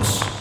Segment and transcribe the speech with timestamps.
[0.00, 0.40] Bienvenidos.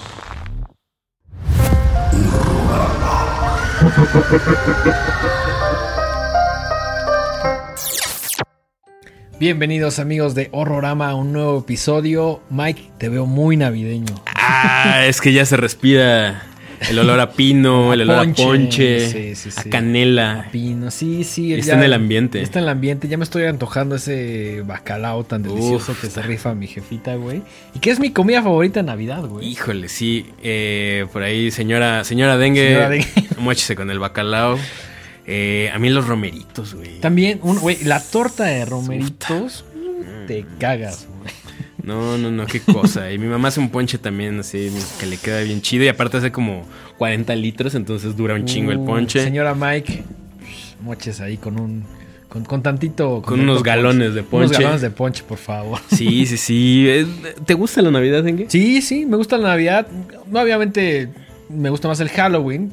[9.40, 12.42] Bienvenidos amigos de Horrorama a un nuevo episodio.
[12.50, 14.16] Mike, te veo muy navideño.
[14.36, 16.44] Ah, es que ya se respira
[16.90, 19.60] el olor a pino, el olor a ponche, Sí, sí, sí.
[19.60, 20.48] a canela.
[20.52, 21.54] Pino, sí, sí.
[21.54, 22.42] Está en el ambiente.
[22.42, 23.08] Está en el ambiente.
[23.08, 26.02] Ya me estoy antojando ese bacalao tan delicioso Uf.
[26.02, 27.42] que se rifa mi jefita, güey.
[27.76, 29.48] Y que es mi comida favorita en Navidad, güey.
[29.48, 30.26] Híjole, sí.
[30.42, 33.08] eh, por ahí, señora, señora Dengue, Señora Dengue.
[33.40, 34.58] muéchese con el bacalao.
[35.26, 37.00] Eh, a mí los romeritos, güey.
[37.02, 39.64] También, güey, la torta de romeritos,
[40.28, 41.34] te cagas, güey.
[41.84, 43.12] No, no, no, qué cosa.
[43.12, 45.86] Y mi mamá hace un ponche también, así, que le queda bien chido.
[45.86, 46.66] Y aparte hace como
[46.98, 49.24] 40 litros, entonces dura un chingo el Uh, ponche.
[49.24, 50.04] Señora Mike,
[50.82, 51.84] moches ahí con un.
[52.28, 53.24] Con, con tantito.
[53.24, 54.54] Con unos galones de Unos ponche.
[54.62, 55.80] galones de ponche, por favor.
[55.92, 56.86] Sí, sí, sí.
[56.88, 57.08] Eh,
[57.46, 58.46] ¿Te gusta la Navidad, Dengue?
[58.50, 59.88] Sí, sí, me gusta la Navidad.
[60.32, 61.10] Obviamente
[61.50, 62.72] me gusta más el Halloween,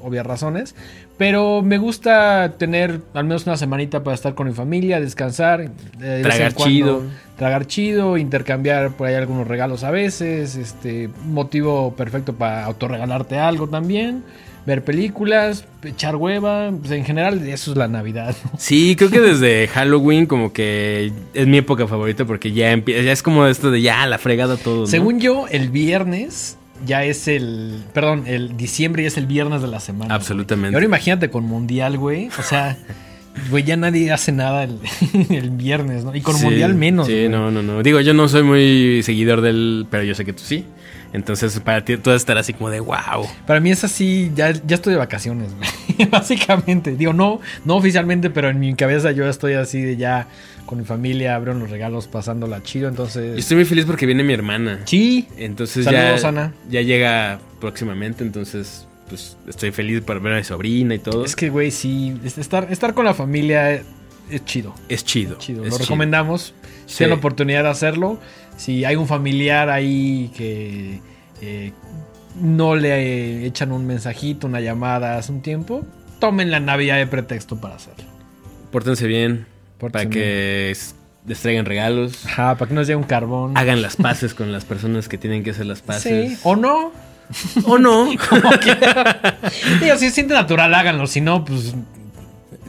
[0.00, 0.76] obvias razones.
[1.18, 5.60] Pero me gusta tener al menos una semanita para estar con mi familia, descansar.
[5.62, 7.02] eh, de Tragar chido.
[7.36, 10.56] Tragar chido, intercambiar por ahí algunos regalos a veces.
[10.56, 14.22] Este, motivo perfecto para autorregalarte algo también.
[14.66, 16.70] Ver películas, echar hueva.
[16.78, 18.34] Pues en general, eso es la Navidad.
[18.44, 18.52] ¿no?
[18.58, 23.12] Sí, creo que desde Halloween como que es mi época favorita porque ya empieza, ya
[23.12, 24.82] es como esto de ya la fregada todo.
[24.82, 24.86] ¿no?
[24.86, 27.82] Según yo, el viernes ya es el.
[27.92, 30.14] Perdón, el diciembre ya es el viernes de la semana.
[30.14, 30.76] Absolutamente.
[30.76, 32.28] ahora imagínate con Mundial, güey.
[32.38, 32.76] O sea,
[33.50, 34.78] güey, ya nadie hace nada el,
[35.30, 36.14] el viernes, ¿no?
[36.14, 37.06] Y con Sí, Mundial menos.
[37.06, 37.28] Sí, güey.
[37.28, 37.82] no, no, no.
[37.82, 40.64] Digo, yo no soy muy seguidor del, pero yo sé que tú sí.
[41.12, 43.24] Entonces, para ti tú vas a estar así como de wow.
[43.46, 46.08] Para mí es así, ya, ya estoy de vacaciones, güey.
[46.10, 46.96] Básicamente.
[46.96, 50.26] Digo, no, no oficialmente, pero en mi cabeza yo estoy así de ya
[50.66, 52.84] con mi familia, abrieron los regalos, pasándola chido.
[52.84, 53.38] Yo Entonces.
[53.38, 54.80] estoy muy feliz porque viene mi hermana.
[54.86, 55.28] Sí.
[55.36, 56.52] Entonces Saludos, ya, Ana.
[56.68, 61.24] ya llega próximamente, entonces pues estoy feliz por ver a mi sobrina y todo.
[61.24, 62.18] Es que, güey, sí.
[62.24, 63.82] es- Estar, estar con la familia es,
[64.30, 64.74] es chido.
[64.88, 65.36] es chido.
[65.40, 66.54] Es lo recomendamos.
[66.86, 66.98] Si Sí.
[66.98, 68.18] tienen la oportunidad de hacerlo.
[68.56, 71.00] Si hay un familiar ahí que
[71.42, 71.72] eh,
[72.40, 75.84] no le echan un mensajito, una llamada hace un tiempo,
[76.20, 78.04] tomen la Navidad de pretexto para hacerlo.
[78.70, 79.46] Pórtense bien
[79.78, 80.94] Pórtense para que s-
[81.26, 82.24] les traigan regalos.
[82.26, 83.56] Ajá, para que nos llegue un carbón.
[83.56, 86.32] Hagan las paces con las personas que tienen que hacer las paces.
[86.32, 86.92] Sí, o no.
[87.66, 88.06] O no.
[89.80, 91.06] Digo, si se siente natural, háganlo.
[91.06, 91.74] Si no, pues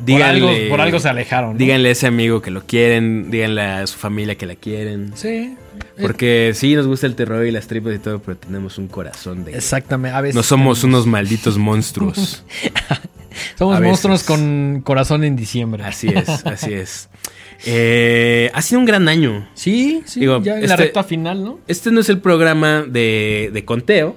[0.05, 1.53] por algo, Díganle, por algo se alejaron.
[1.53, 1.57] ¿no?
[1.57, 5.13] díganle a ese amigo que lo quieren, díganle a su familia que la quieren.
[5.15, 5.55] Sí.
[5.99, 9.45] Porque sí nos gusta el terror y las tripas y todo, pero tenemos un corazón
[9.45, 9.53] de...
[9.55, 10.15] Exactamente.
[10.15, 12.43] A veces No somos tenemos- unos malditos monstruos.
[13.57, 15.83] Somos monstruos con corazón en diciembre.
[15.83, 17.09] Así es, así es.
[17.65, 19.47] Eh, ha sido un gran año.
[19.55, 21.59] Sí, sí, Digo, ya en la este- recta final, ¿no?
[21.67, 24.15] Este no es el programa de, de conteo,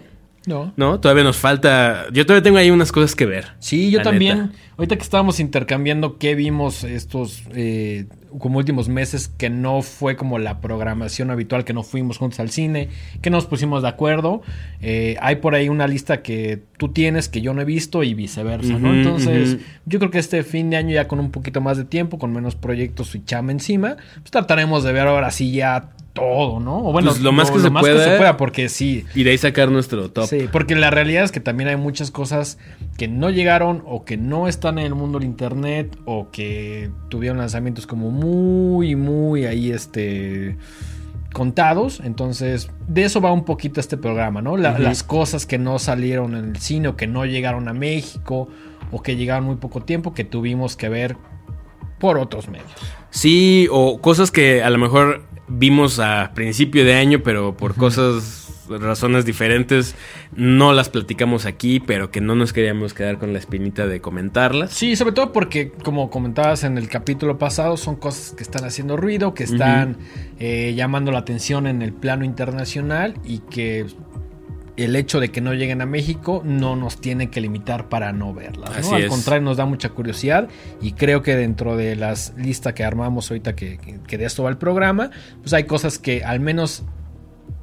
[0.48, 0.72] No.
[0.76, 0.98] ¿no?
[0.98, 2.06] Todavía nos falta...
[2.12, 3.48] Yo todavía tengo ahí unas cosas que ver.
[3.58, 4.38] Sí, yo también.
[4.38, 4.54] neta.
[4.78, 8.06] Ahorita que estábamos intercambiando qué vimos estos eh,
[8.38, 12.50] como últimos meses que no fue como la programación habitual, que no fuimos juntos al
[12.50, 12.88] cine,
[13.20, 14.40] que nos pusimos de acuerdo.
[14.80, 18.14] Eh, hay por ahí una lista que tú tienes que yo no he visto y
[18.14, 18.94] viceversa, ¿no?
[18.94, 22.18] Entonces, yo creo que este fin de año ya con un poquito más de tiempo,
[22.18, 26.78] con menos proyectos y chama encima, pues trataremos de ver ahora sí ya todo, ¿no?
[26.78, 28.16] O bueno, Pues lo más que se pueda.
[28.18, 29.04] pueda, porque sí.
[29.14, 30.26] Y de ahí sacar nuestro top.
[30.26, 32.58] Sí, porque la realidad es que también hay muchas cosas
[32.96, 37.38] que no llegaron o que no están en el mundo del internet o que tuvieron
[37.38, 40.56] lanzamientos como muy, muy ahí este
[41.32, 42.00] contados.
[42.04, 44.56] Entonces, de eso va un poquito este programa, ¿no?
[44.56, 44.78] La-.
[44.78, 48.48] Las cosas que no salieron en el cine o que no llegaron a México
[48.90, 51.16] o que llegaron muy poco tiempo que tuvimos que ver
[51.98, 52.70] por otros medios.
[53.10, 58.66] Sí, o cosas que a lo mejor vimos a principio de año, pero por cosas,
[58.68, 59.94] razones diferentes,
[60.36, 64.72] no las platicamos aquí, pero que no nos queríamos quedar con la espinita de comentarlas.
[64.72, 68.96] Sí, sobre todo porque, como comentabas en el capítulo pasado, son cosas que están haciendo
[68.96, 69.96] ruido, que están
[70.38, 73.86] eh, llamando la atención en el plano internacional y que
[74.78, 78.32] el hecho de que no lleguen a México no nos tiene que limitar para no
[78.32, 78.70] verlas.
[78.92, 79.08] Al es.
[79.08, 80.48] contrario, nos da mucha curiosidad
[80.80, 84.50] y creo que dentro de las listas que armamos ahorita, que- que de esto va
[84.50, 85.10] el programa,
[85.42, 86.84] pues hay cosas que al menos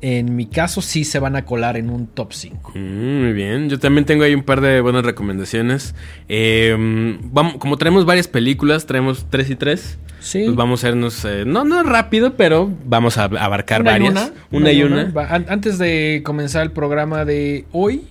[0.05, 2.73] en mi caso sí se van a colar en un top 5.
[2.75, 5.95] Mm, muy bien, yo también tengo ahí un par de buenas recomendaciones.
[6.29, 6.75] Eh,
[7.23, 9.97] vamos, como traemos varias películas, traemos tres y tres.
[10.19, 10.43] Sí.
[10.45, 14.11] Pues vamos a irnos, eh, no, no rápido, pero vamos a abarcar Una y varias.
[14.11, 15.11] una, Una y una.
[15.47, 18.03] Antes de comenzar el programa de hoy,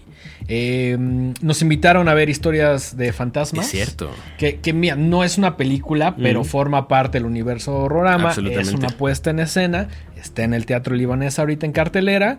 [0.49, 0.97] Eh,
[1.41, 3.67] nos invitaron a ver historias de fantasmas.
[3.67, 4.11] Es cierto.
[4.39, 6.45] Que, que mira, no es una película, pero Mm.
[6.45, 8.33] forma parte del universo Horrorama.
[8.33, 9.89] Es una puesta en escena.
[10.17, 12.39] Está en el Teatro Libanés ahorita en cartelera.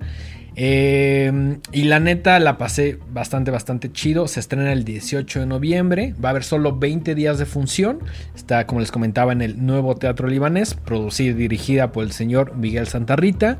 [0.57, 4.27] Eh, y la neta la pasé bastante, bastante chido.
[4.27, 6.13] Se estrena el 18 de noviembre.
[6.23, 7.99] Va a haber solo 20 días de función.
[8.35, 10.73] Está, como les comentaba, en el nuevo Teatro Libanés.
[10.75, 13.57] Producida y dirigida por el señor Miguel Santarrita.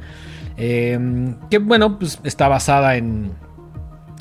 [0.57, 0.97] Eh,
[1.49, 3.31] que bueno, pues está basada en,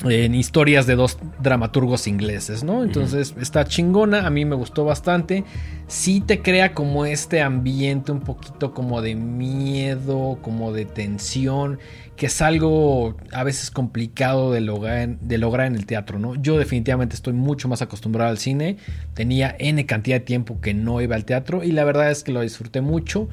[0.03, 2.83] en historias de dos dramaturgos ingleses, ¿no?
[2.83, 5.43] Entonces está chingona, a mí me gustó bastante.
[5.87, 11.79] Sí te crea como este ambiente un poquito como de miedo, como de tensión,
[12.17, 16.35] que es algo a veces complicado de lograr, en- de lograr en el teatro, ¿no?
[16.35, 18.77] Yo definitivamente estoy mucho más acostumbrado al cine,
[19.13, 22.31] tenía N cantidad de tiempo que no iba al teatro y la verdad es que
[22.31, 23.29] lo disfruté mucho.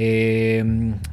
[0.00, 0.62] Eh,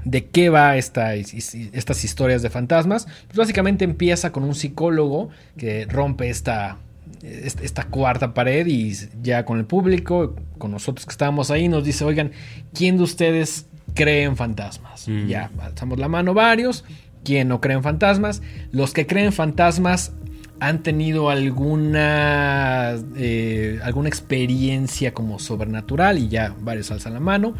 [0.03, 3.07] ¿De qué va esta, estas historias de fantasmas?
[3.25, 6.77] Pues básicamente empieza con un psicólogo que rompe esta,
[7.23, 8.93] est- esta cuarta pared y
[9.23, 12.31] ya con el público, con nosotros que estábamos ahí, nos dice, oigan,
[12.75, 13.65] ¿quién de ustedes
[13.95, 15.07] cree en fantasmas?
[15.07, 15.27] Mm.
[15.27, 16.83] Ya, alzamos la mano varios.
[17.23, 18.43] ¿Quién no cree en fantasmas?
[18.71, 20.11] Los que creen fantasmas
[20.59, 27.55] han tenido alguna, eh, alguna experiencia como sobrenatural y ya varios alzan la mano.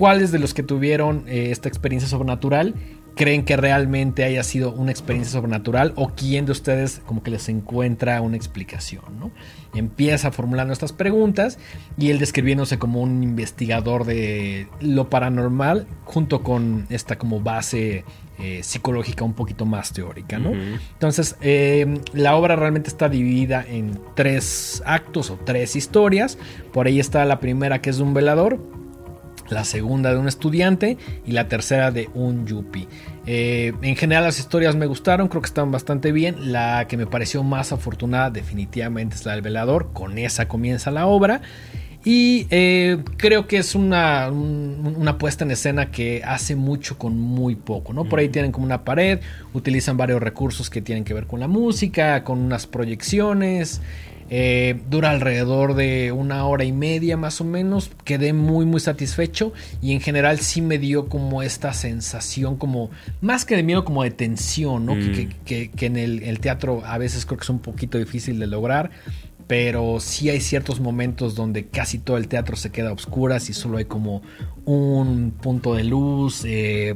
[0.00, 2.74] ¿Cuáles de los que tuvieron eh, esta experiencia sobrenatural
[3.16, 7.50] creen que realmente haya sido una experiencia sobrenatural o quién de ustedes como que les
[7.50, 9.30] encuentra una explicación, ¿no?
[9.74, 11.58] Empieza formulando estas preguntas
[11.98, 18.06] y él describiéndose como un investigador de lo paranormal junto con esta como base
[18.38, 20.52] eh, psicológica un poquito más teórica, ¿no?
[20.94, 26.38] Entonces, eh, la obra realmente está dividida en tres actos o tres historias.
[26.72, 28.79] Por ahí está la primera que es de un velador,
[29.50, 32.86] la segunda de un estudiante y la tercera de un yuppie.
[33.26, 36.52] Eh, en general las historias me gustaron, creo que están bastante bien.
[36.52, 41.06] La que me pareció más afortunada definitivamente es la del velador, con esa comienza la
[41.06, 41.40] obra.
[42.02, 47.18] Y eh, creo que es una, un- una puesta en escena que hace mucho con
[47.18, 48.06] muy poco, ¿no?
[48.06, 49.20] Por ahí tienen como una pared,
[49.52, 53.82] utilizan varios recursos que tienen que ver con la música, con unas proyecciones.
[54.32, 57.90] Eh, dura alrededor de una hora y media más o menos.
[58.04, 62.90] Quedé muy muy satisfecho y en general sí me dio como esta sensación como
[63.20, 64.94] más que de miedo como de tensión, ¿no?
[64.94, 65.00] Mm.
[65.00, 67.98] Que, que- que- que en el, el teatro a veces creo que es un poquito
[67.98, 68.90] difícil de lograr.
[69.48, 73.52] Pero sí hay ciertos momentos donde casi todo el teatro se queda a oscuras y
[73.52, 74.22] solo hay como
[74.64, 76.44] un punto de luz.
[76.46, 76.94] eh,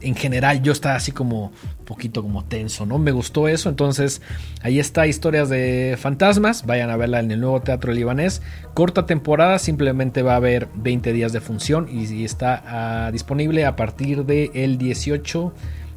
[0.00, 2.98] en general yo estaba así como un poquito como tenso, ¿no?
[2.98, 4.22] Me gustó eso, entonces
[4.62, 8.42] ahí está Historias de Fantasmas, vayan a verla en el nuevo Teatro Libanés,
[8.74, 13.76] corta temporada, simplemente va a haber 20 días de función y, está ah, disponible a
[13.76, 15.52] partir del 18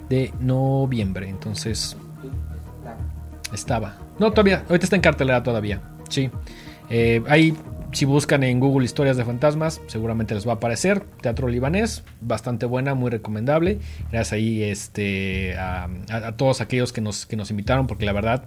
[0.09, 1.97] de noviembre, entonces
[3.53, 3.97] estaba.
[4.19, 6.29] No, todavía, ahorita está en cartelera todavía, sí.
[6.89, 7.21] Eh,
[7.93, 11.01] si buscan en Google historias de fantasmas, seguramente les va a aparecer.
[11.21, 13.79] Teatro libanés, bastante buena, muy recomendable.
[14.11, 18.43] Gracias ahí este, a, a- todos aquellos que nos, que nos invitaron, porque la verdad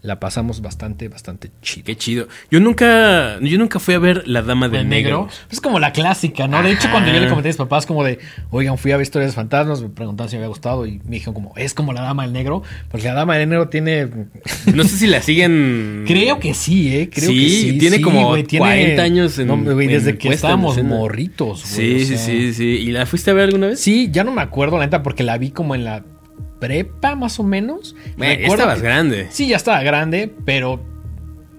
[0.00, 1.84] la pasamos bastante, bastante chido.
[1.84, 2.28] Qué chido.
[2.52, 5.22] Yo nunca, yo nunca fui a ver La Dama del El negro.
[5.22, 5.28] Negro.
[5.50, 6.62] Es como la clásica, ¿no?
[6.62, 9.02] De hecho, cuando yo le comenté a mis papás, como de, oigan, fui a ver
[9.02, 11.92] historias de fantasmas, me preguntaban si me había gustado y me dijeron, como, es como
[11.92, 14.08] la dama del negro, porque la dama del negro tiene.
[14.74, 16.04] No sé si la siguen.
[16.06, 17.10] Creo que sí, ¿eh?
[17.12, 17.78] Creo Sí, que sí.
[17.78, 22.04] tiene sí, como güey, 40 años en- No, en desde que estábamos morritos, güey.
[22.04, 22.64] Sí, o sí, sí, sí.
[22.64, 23.80] ¿Y la fuiste a ver alguna vez?
[23.80, 26.04] Sí, ya no me acuerdo, la neta, porque la vi como en la
[26.60, 27.94] prepa, más o menos.
[28.16, 29.26] Bueno, ya Recuerdo estabas que- grande.
[29.30, 30.80] Sí, ya estaba grande, pero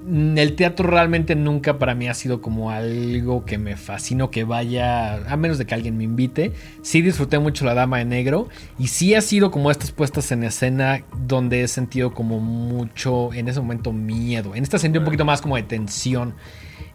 [0.06, 4.44] mm, el teatro realmente nunca para mí ha sido como algo que me fascino que
[4.44, 6.54] vaya, a menos de que alguien me invite.
[6.82, 10.44] Sí disfruté mucho La Dama de Negro y sí ha sido como estas puestas en
[10.44, 14.56] escena donde he sentido como mucho, en ese momento, miedo.
[14.56, 16.34] En esta sentí un poquito más como de tensión.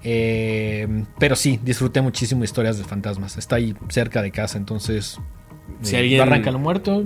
[0.06, 0.86] Eh,
[1.18, 3.38] pero sí, disfruté muchísimo historias de fantasmas.
[3.38, 5.18] Está ahí cerca de casa, entonces...
[5.80, 7.02] Si eh, alguien- Barranca lo muerto.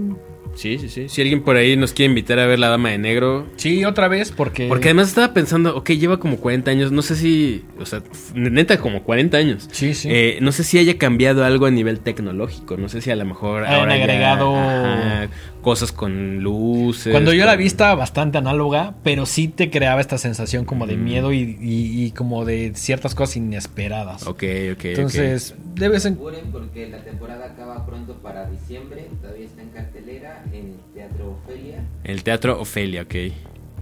[0.54, 1.08] Sí, sí, sí.
[1.08, 3.46] Si alguien por ahí nos quiere invitar a ver La Dama de Negro.
[3.56, 4.66] Sí, otra vez, porque...
[4.68, 8.02] Porque además estaba pensando, ok, lleva como 40 años, no sé si, o sea,
[8.34, 9.68] neta como 40 años.
[9.72, 10.08] Sí, sí.
[10.10, 13.24] Eh, no sé si haya cambiado algo a nivel tecnológico, no sé si a lo
[13.24, 15.28] mejor ahora ya- agregado- ajá,
[15.68, 17.12] cosas con luces.
[17.12, 20.96] Cuando yo la vi estaba bastante análoga, pero sí te creaba esta sensación como de
[20.96, 21.04] Mm.
[21.04, 24.26] miedo y, y- y como de ciertas cosas inesperadas.
[24.26, 29.08] Ok, ok, Entonces, de vez en Apuren porque la temporada acaba pronto para diciembre.
[29.20, 31.76] Todavía está en cartelera en el Teatro Ofelia.
[31.80, 32.04] ok.
[32.04, 33.14] El teatro Ofelia, ok.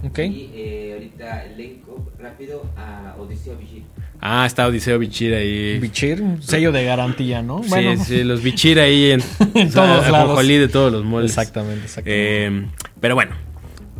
[0.09, 0.19] Ok.
[0.19, 3.85] Y eh, ahorita elenco rápido a Odiseo Vigil.
[4.19, 5.77] Ah, está Odiseo Bichir ahí.
[5.79, 7.61] Bichir, un sello de garantía, ¿no?
[7.63, 9.21] Sí, sí, los Bichir ahí en,
[9.53, 10.47] En todos lados.
[10.47, 11.31] de todos los moldes.
[11.31, 12.45] Exactamente, exactamente.
[12.47, 12.65] Eh,
[12.99, 13.33] pero bueno,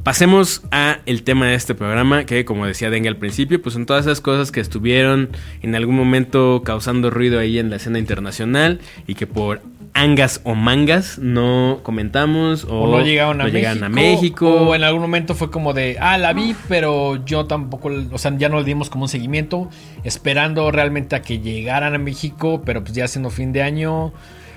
[0.03, 3.85] pasemos a el tema de este programa, que como decía Dengue al principio, pues son
[3.85, 5.29] todas esas cosas que estuvieron
[5.61, 9.61] en algún momento causando ruido ahí en la escena internacional y que por
[9.97, 14.49] angas o mangas no comentamos o, O no llegaron, a, no México, a México.
[14.49, 18.35] O en algún momento fue como de, ah, la vi, pero yo tampoco, o sea,
[18.37, 19.69] ya no le dimos como un seguimiento,
[20.03, 24.13] esperando realmente a que llegaran a México, pero pues ya siendo fin de año.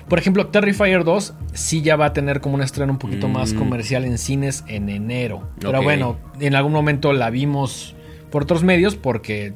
[0.07, 3.53] Por ejemplo, Terrifier 2 sí ya va a tener como un estreno un poquito más
[3.53, 3.57] Mm.
[3.57, 5.49] comercial en cines en enero.
[5.59, 7.95] Pero bueno, en algún momento la vimos
[8.29, 9.53] por otros medios porque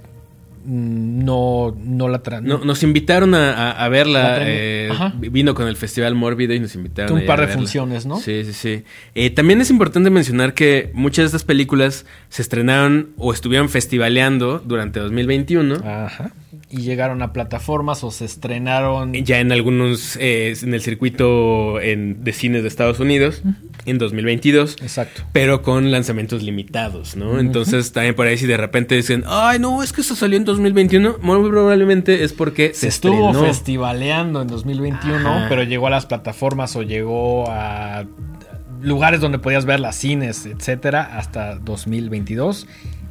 [0.66, 4.38] no, no la tra- No, nos invitaron a, a- a verla.
[4.42, 4.90] Eh,
[5.32, 7.62] vino con el Festival Mórbido y nos invitaron un par a de verla.
[7.62, 8.20] funciones, ¿no?
[8.20, 8.84] Sí, sí, sí.
[9.16, 14.60] Eh, también es importante mencionar que muchas de estas películas se estrenaron o estuvieron festivaleando
[14.60, 15.76] durante 2021.
[15.86, 16.32] Ajá.
[16.78, 19.14] Y llegaron a plataformas o se estrenaron.
[19.14, 23.44] Ya en algunos, eh, en el circuito en- de cines de Estados Unidos,
[23.86, 24.76] en 2022.
[24.82, 25.24] Exacto.
[25.32, 27.40] Pero con lanzamientos limitados, ¿no?
[27.40, 30.44] Entonces también por ahí si de repente dicen, ay, no, es que esto salió en
[30.46, 33.48] 2021, muy probablemente es porque Se se, estuvo estrenó.
[33.48, 35.46] festivaleando en 2021, Ajá.
[35.48, 38.06] pero llegó a las plataformas o llegó a
[38.82, 42.68] lugares donde podías ver las cines, etcétera, hasta 2022.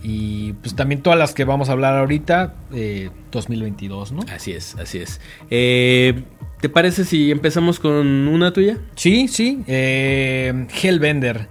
[0.06, 4.20] Y pues también todas las que vamos a hablar ahorita, eh, 2022, ¿no?
[4.30, 5.18] Así es, así es.
[5.50, 6.22] Eh,
[6.60, 8.78] ¿Te parece si empezamos con una tuya?
[8.96, 9.62] Sí, sí.
[9.66, 11.48] eh, Hellbender.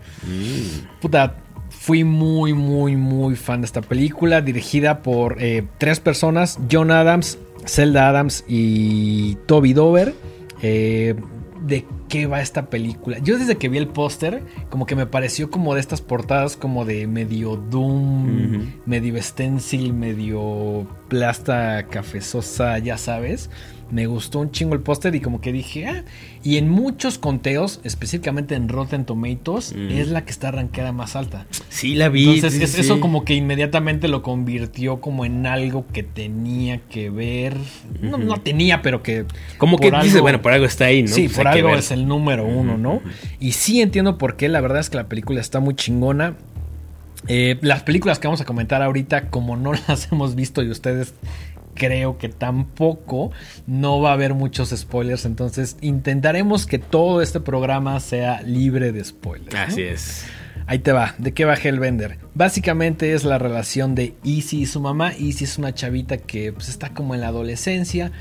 [1.02, 1.36] Puta,
[1.70, 7.40] fui muy, muy, muy fan de esta película, dirigida por eh, tres personas, John Adams,
[7.66, 10.14] Zelda Adams y Toby Dover.
[11.64, 13.20] ¿De qué va esta película?
[13.20, 16.84] Yo desde que vi el póster, como que me pareció como de estas portadas como
[16.84, 23.50] de medio Doom, medio stencil, medio plasta cafezosa, ya sabes.
[23.94, 26.04] Me gustó un chingo el póster y como que dije, ah,
[26.44, 29.92] y en muchos conteos, específicamente en Rotten Tomatoes, Mm.
[29.92, 31.46] es la que está arrancada más alta.
[31.70, 32.24] Sí, la vi.
[32.36, 32.82] Entonces, sí, es- sí.
[32.82, 37.56] eso como que inmediatamente lo convirtió como en algo que tenía que ver.
[38.02, 39.26] No, no tenía, pero que.
[39.60, 41.08] Como que dice, bueno, por algo está ahí, ¿no?
[41.10, 43.02] Sí, Pues por algo es el número uno, ¿no?
[43.40, 44.50] Y sí entiendo por qué.
[44.50, 46.36] La verdad es que la película está muy chingona.
[47.28, 51.14] Eh, las películas que vamos a comentar ahorita, como no las hemos visto y ustedes
[51.74, 53.32] creo que tampoco,
[53.68, 55.26] no va a haber muchos spoilers.
[55.26, 59.54] Entonces intentaremos que todo este programa sea libre de spoilers.
[59.54, 59.60] ¿no?
[59.60, 60.26] Así es.
[60.66, 62.20] Ahí te va, ¿de qué va Hellbender?
[62.36, 65.12] Básicamente es la relación de Easy y su mamá.
[65.12, 68.12] Easy es una chavita que pues, está como en la adolescencia.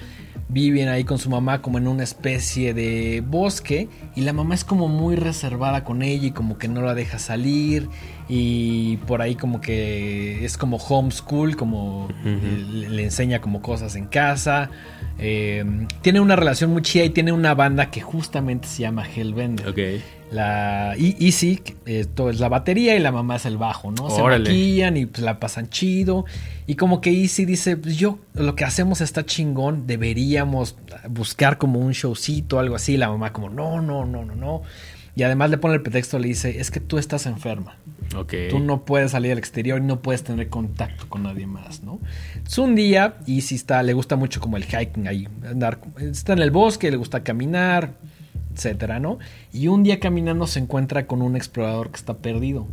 [0.49, 3.89] Viven ahí con su mamá como en una especie de bosque.
[4.17, 7.21] Y la mamá es como muy reservada con ella y como que no la deja
[7.21, 7.89] salir.
[8.35, 14.07] Y por ahí como que es como homeschool, como le, le enseña como cosas en
[14.07, 14.71] casa.
[15.19, 15.63] Eh,
[16.01, 20.01] tiene una relación muy chida y tiene una banda que justamente se llama Hellbender.
[20.31, 24.09] La Easy, que, esto es la batería y la mamá es el bajo, ¿no?
[24.09, 24.49] Se Órale.
[24.49, 26.25] maquillan y pues la pasan chido.
[26.67, 30.77] Y como que Easy dice, pues yo, lo que hacemos está chingón, deberíamos
[31.11, 32.97] buscar como un showcito, algo así.
[32.97, 34.63] La mamá como, no, no, no, no, no.
[35.15, 37.77] Y además le pone el pretexto, le dice, es que tú estás enferma.
[38.17, 38.35] Ok.
[38.51, 42.01] Tú no puedes salir al exterior y no puedes tener contacto con nadie más, ¿no?
[42.47, 46.33] Es un día y si está, le gusta mucho como el hiking ahí, andar, está
[46.35, 47.95] en el bosque, le gusta caminar,
[48.55, 49.19] etcétera, ¿no?
[49.53, 52.67] Y un día caminando se encuentra con un explorador que está perdido.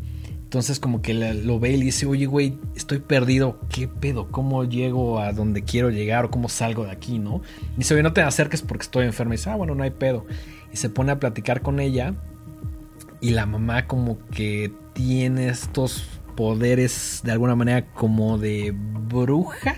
[0.49, 4.31] Entonces como que lo ve y le dice, oye, güey, estoy perdido, ¿qué pedo?
[4.31, 7.43] ¿Cómo llego a donde quiero llegar o cómo salgo de aquí, no?
[7.75, 9.35] Y dice, oye, no te acerques porque estoy enferma.
[9.35, 10.25] Y dice, ah, bueno, no hay pedo.
[10.73, 12.15] Y se pone a platicar con ella
[13.21, 16.03] y la mamá como que tiene estos
[16.35, 19.77] poderes de alguna manera como de bruja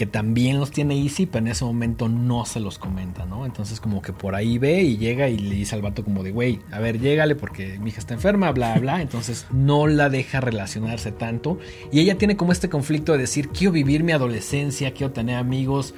[0.00, 3.44] que también los tiene Easy, pero en ese momento no se los comenta, ¿no?
[3.44, 6.30] Entonces como que por ahí ve y llega y le dice al vato como de,
[6.30, 9.02] güey, a ver, llégale porque mi hija está enferma, bla, bla.
[9.02, 11.58] Entonces no la deja relacionarse tanto.
[11.92, 15.94] Y ella tiene como este conflicto de decir, quiero vivir mi adolescencia, quiero tener amigos.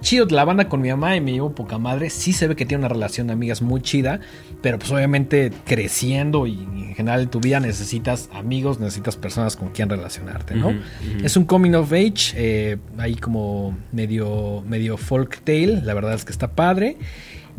[0.00, 2.10] Chido, la banda con mi mamá y me llevo poca madre.
[2.10, 4.20] Sí se ve que tiene una relación de amigas muy chida,
[4.62, 6.54] pero pues obviamente creciendo y
[7.00, 10.74] general en tu vida necesitas amigos, necesitas personas con quien relacionarte, ¿no?
[11.22, 16.24] Es un coming of age, eh, ahí como medio, medio folk tale, la verdad es
[16.24, 16.98] que está padre.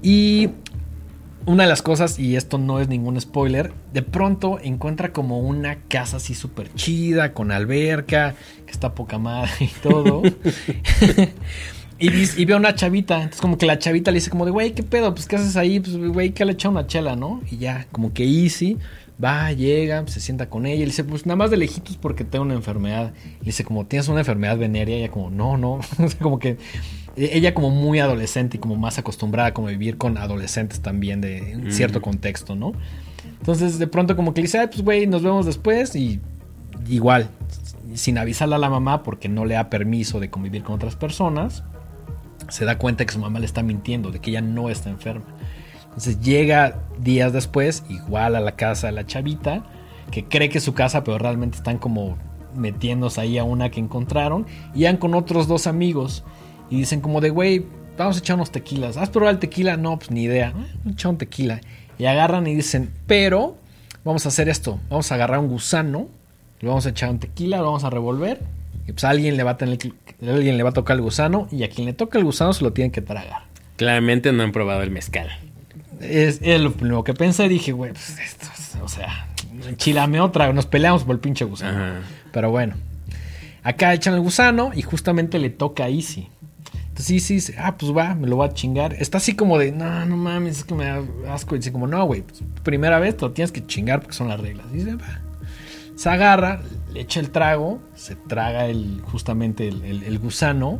[0.03, 0.49] Y
[1.45, 5.77] una de las cosas, y esto no es ningún spoiler, de pronto encuentra como una
[5.87, 10.21] casa así súper chida, con alberca, que está poca madre y todo.
[11.99, 14.73] y ve a una chavita, entonces como que la chavita le dice como de, güey,
[14.73, 15.13] ¿qué pedo?
[15.13, 15.79] Pues ¿qué haces ahí?
[15.79, 17.41] Pues güey, que le echa una chela, ¿no?
[17.49, 18.77] Y ya, como que easy.
[19.23, 22.23] Va, llega, se sienta con ella y le dice, pues nada más de lejitos porque
[22.23, 23.13] tengo una enfermedad.
[23.25, 24.97] Y le dice, como, ¿tienes una enfermedad venérea?
[24.97, 25.79] Y ella como, no, no.
[26.21, 26.57] Como que
[27.15, 31.19] e- ella como muy adolescente y como más acostumbrada como a vivir con adolescentes también
[31.21, 32.71] de un cierto contexto, ¿no?
[33.39, 36.19] Entonces de pronto como que le dice, "Ay, pues güey, nos vemos después y
[36.87, 37.29] igual,
[37.95, 41.63] sin avisarle a la mamá porque no le da permiso de convivir con otras personas,
[42.49, 45.25] se da cuenta que su mamá le está mintiendo, de que ella no está enferma.
[45.91, 49.63] Entonces llega días después, igual a la casa de la chavita,
[50.09, 52.17] que cree que es su casa, pero realmente están como
[52.55, 56.23] metiéndose ahí a una que encontraron, y van con otros dos amigos
[56.69, 57.65] y dicen como de, güey,
[57.97, 58.97] vamos a echar unos tequilas.
[58.97, 59.77] ¿Has probado el tequila?
[59.77, 60.53] No, pues ni idea.
[60.55, 61.61] "Ah, Echar un tequila.
[61.97, 63.57] Y agarran y dicen, pero
[64.03, 64.79] vamos a hacer esto.
[64.89, 66.07] Vamos a agarrar un gusano,
[66.61, 68.39] le vamos a echar un tequila, lo vamos a revolver.
[68.87, 71.69] Y pues alguien le va a, alguien le va a tocar el gusano y a
[71.69, 73.43] quien le toca el gusano se lo tienen que tragar.
[73.75, 75.29] Claramente no han probado el mezcal.
[76.01, 77.47] Es, es lo primero que pensé.
[77.49, 79.27] Dije, güey, pues esto, es- o sea,
[79.67, 80.51] enchilame otra.
[80.53, 81.77] Nos peleamos por el pinche gusano.
[81.77, 81.99] Ajá.
[82.31, 82.75] Pero bueno.
[83.63, 86.29] Acá echan el gusano y justamente le toca a Easy.
[86.89, 88.93] Entonces Easy dice, ah, pues va, me lo voy a chingar.
[88.95, 91.55] Está así como de, no, no mames, es que me da asco.
[91.55, 94.27] Y dice como, no, güey, pues, primera vez te lo tienes que chingar porque son
[94.29, 94.65] las reglas.
[94.73, 95.21] Y dice, va.
[95.95, 100.79] Se agarra, le echa el trago, se traga el, justamente el, el- el gusano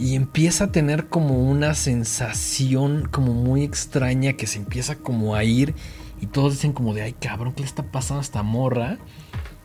[0.00, 5.44] y empieza a tener como una sensación como muy extraña que se empieza como a
[5.44, 5.74] ir
[6.22, 8.96] y todos dicen como de, ay cabrón, ¿qué le está pasando a esta morra?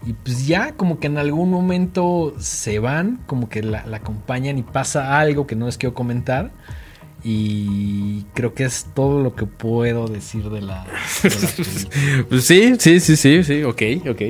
[0.05, 4.57] Y pues ya como que en algún momento se van, como que la, la acompañan
[4.57, 6.51] y pasa algo que no les quiero comentar.
[7.27, 10.85] Y creo que es todo lo que puedo decir de la,
[11.23, 12.25] de la película.
[12.29, 14.21] Pues sí, sí, sí, sí, sí, ok, ok.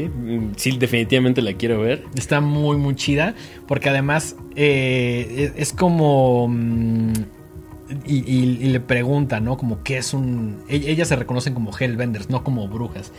[0.55, 2.05] Sí, definitivamente la quiero ver.
[2.15, 3.35] Está muy, muy chida.
[3.67, 6.47] Porque además eh, es, es como.
[6.47, 7.11] mm,
[8.07, 9.57] y, y- y le pregunta, ¿no?
[9.57, 10.63] Como qué es un.
[10.69, 13.11] e- Ellas se reconocen como Hellbenders, no como brujas.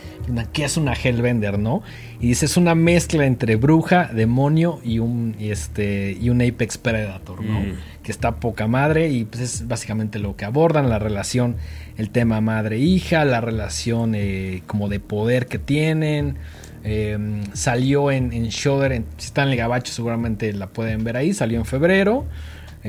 [0.53, 1.83] ¿Qué es una Hellbender, no?
[2.19, 6.77] Y dice, es una mezcla entre bruja, demonio y un, y este, y un Apex
[6.79, 7.59] Predator, ¿no?
[7.61, 7.73] Mm.
[8.07, 11.57] Que está poca madre y pues es básicamente lo que abordan, la relación,
[11.97, 16.37] el tema madre-hija, la relación eh, como de poder que tienen.
[16.85, 17.17] Eh,
[17.51, 21.33] salió en, en Shudder, en- si están en el Gabacho seguramente la pueden ver ahí,
[21.33, 22.23] salió en febrero.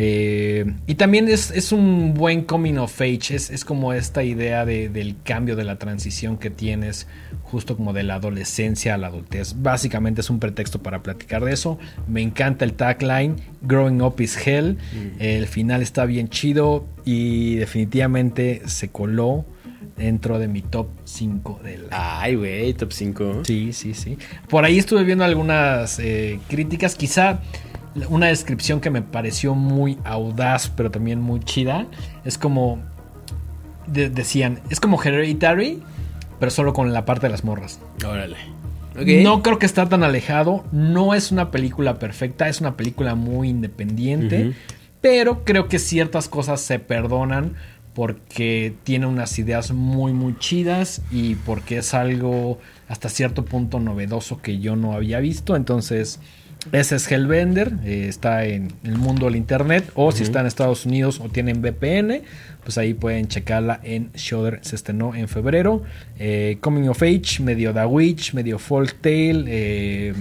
[0.01, 4.65] Eh, y también es, es un buen coming of age, es, es como esta idea
[4.65, 7.09] de- del cambio, de la transición que tienes,
[7.43, 9.57] justo como de la adolescencia a la adultez.
[9.61, 11.79] Básicamente es un pretexto para platicar de eso.
[12.07, 14.79] Me encanta el tagline, Growing Up is Hell.
[15.19, 19.45] El final está bien chido y definitivamente se coló
[19.97, 23.43] dentro de mi top 5 del Ay, güey, top 5.
[23.45, 24.17] Sí, sí, sí.
[24.49, 26.95] Por ahí estuve viendo algunas eh, críticas.
[26.95, 27.41] Quizá
[28.09, 31.87] una descripción que me pareció muy audaz, pero también muy chida.
[32.25, 32.79] Es como.
[33.87, 35.83] de- decían, es como Hereditary,
[36.39, 37.81] pero solo con la parte de las morras.
[38.07, 38.37] Órale.
[39.23, 40.65] No creo que está tan alejado.
[40.73, 44.53] No es una película perfecta, es una película muy independiente.
[45.01, 47.55] Pero creo que ciertas cosas se perdonan
[47.95, 52.59] porque tiene unas ideas muy muy chidas y porque es algo
[52.89, 55.55] hasta cierto punto novedoso que yo no había visto.
[55.55, 56.19] Entonces,
[56.73, 60.85] ese es Hellbender, eh, está en el mundo del internet o si está en Estados
[60.87, 62.23] Unidos o tienen VPN,
[62.65, 65.83] pues ahí pueden checarla en Shudder, se estrenó en febrero.
[66.19, 69.45] Eh, Coming of Age, medio The Witch, medio Folk Tale.
[69.47, 70.15] eh,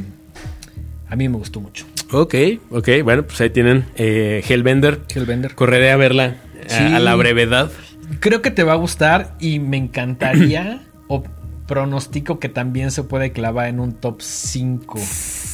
[1.09, 1.85] a mí me gustó mucho.
[2.11, 2.35] Ok,
[2.69, 2.89] ok.
[3.03, 5.01] Bueno, pues ahí tienen eh, Hellbender.
[5.13, 5.55] Hellbender.
[5.55, 6.35] Correré a verla
[6.69, 6.83] a- Sí.
[6.83, 7.71] a, la brevedad.
[8.19, 11.23] Creo que te va a gustar y me encantaría o
[11.65, 14.99] pronostico que también se puede clavar en un top 5.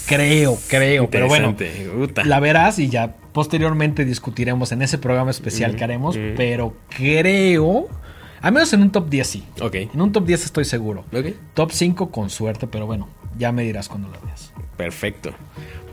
[0.08, 1.56] Creo, creo, pero bueno,
[2.26, 7.88] la verás y ya posteriormente discutiremos en ese programa especial que haremos, pero creo,
[8.42, 9.44] al menos en un top 10 sí.
[9.62, 9.76] Ok.
[9.76, 11.06] En un top 10 estoy seguro.
[11.14, 11.28] Ok.
[11.54, 14.52] Top 5 con suerte, pero bueno, ya me dirás cuando lo veas.
[14.78, 15.32] Perfecto.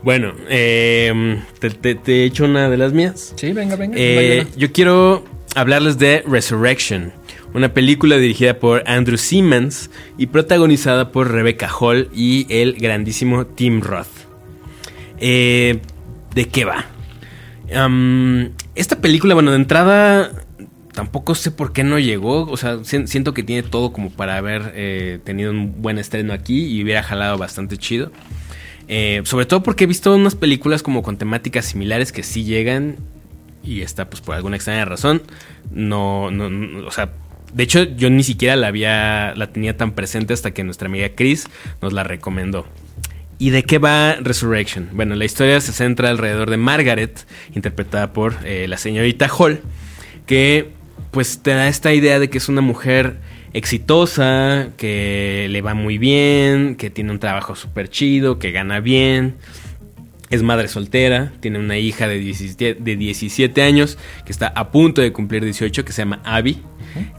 [0.03, 3.33] Bueno, eh, te, te- te echo una de las mías.
[3.37, 3.95] Sí, venga, venga.
[3.97, 5.23] Eh, venga, yo quiero
[5.55, 7.13] hablarles de Resurrection,
[7.53, 13.81] una película dirigida por Andrew Simmons y protagonizada por Rebecca Hall y el grandísimo Tim
[13.81, 14.07] Roth.
[15.19, 15.79] Eh,
[16.33, 16.85] ¿De qué va?
[18.75, 20.31] Esta película, bueno, de entrada
[20.93, 22.43] tampoco sé por qué no llegó.
[22.49, 26.33] O sea, si- siento que tiene todo como para haber eh, tenido un buen estreno
[26.33, 28.11] aquí y hubiera jalado bastante chido.
[28.87, 32.97] Eh, sobre todo porque he visto unas películas como con temáticas similares que sí llegan
[33.63, 35.21] y esta pues por alguna extraña razón
[35.71, 37.11] no, no, o sea,
[37.53, 41.09] de hecho yo ni siquiera la había, la tenía tan presente hasta que nuestra amiga
[41.15, 41.47] Chris
[41.81, 42.65] nos la recomendó.
[43.37, 44.89] ¿Y de qué va Resurrection?
[44.91, 49.61] Bueno, la historia se centra alrededor de Margaret, interpretada por eh, la señorita Hall,
[50.27, 50.69] que
[51.09, 53.17] pues te da esta idea de que es una mujer
[53.53, 59.35] exitosa, que le va muy bien, que tiene un trabajo súper chido, que gana bien,
[60.29, 65.01] es madre soltera, tiene una hija de 17, de 17 años que está a punto
[65.01, 66.61] de cumplir 18, que se llama Abby.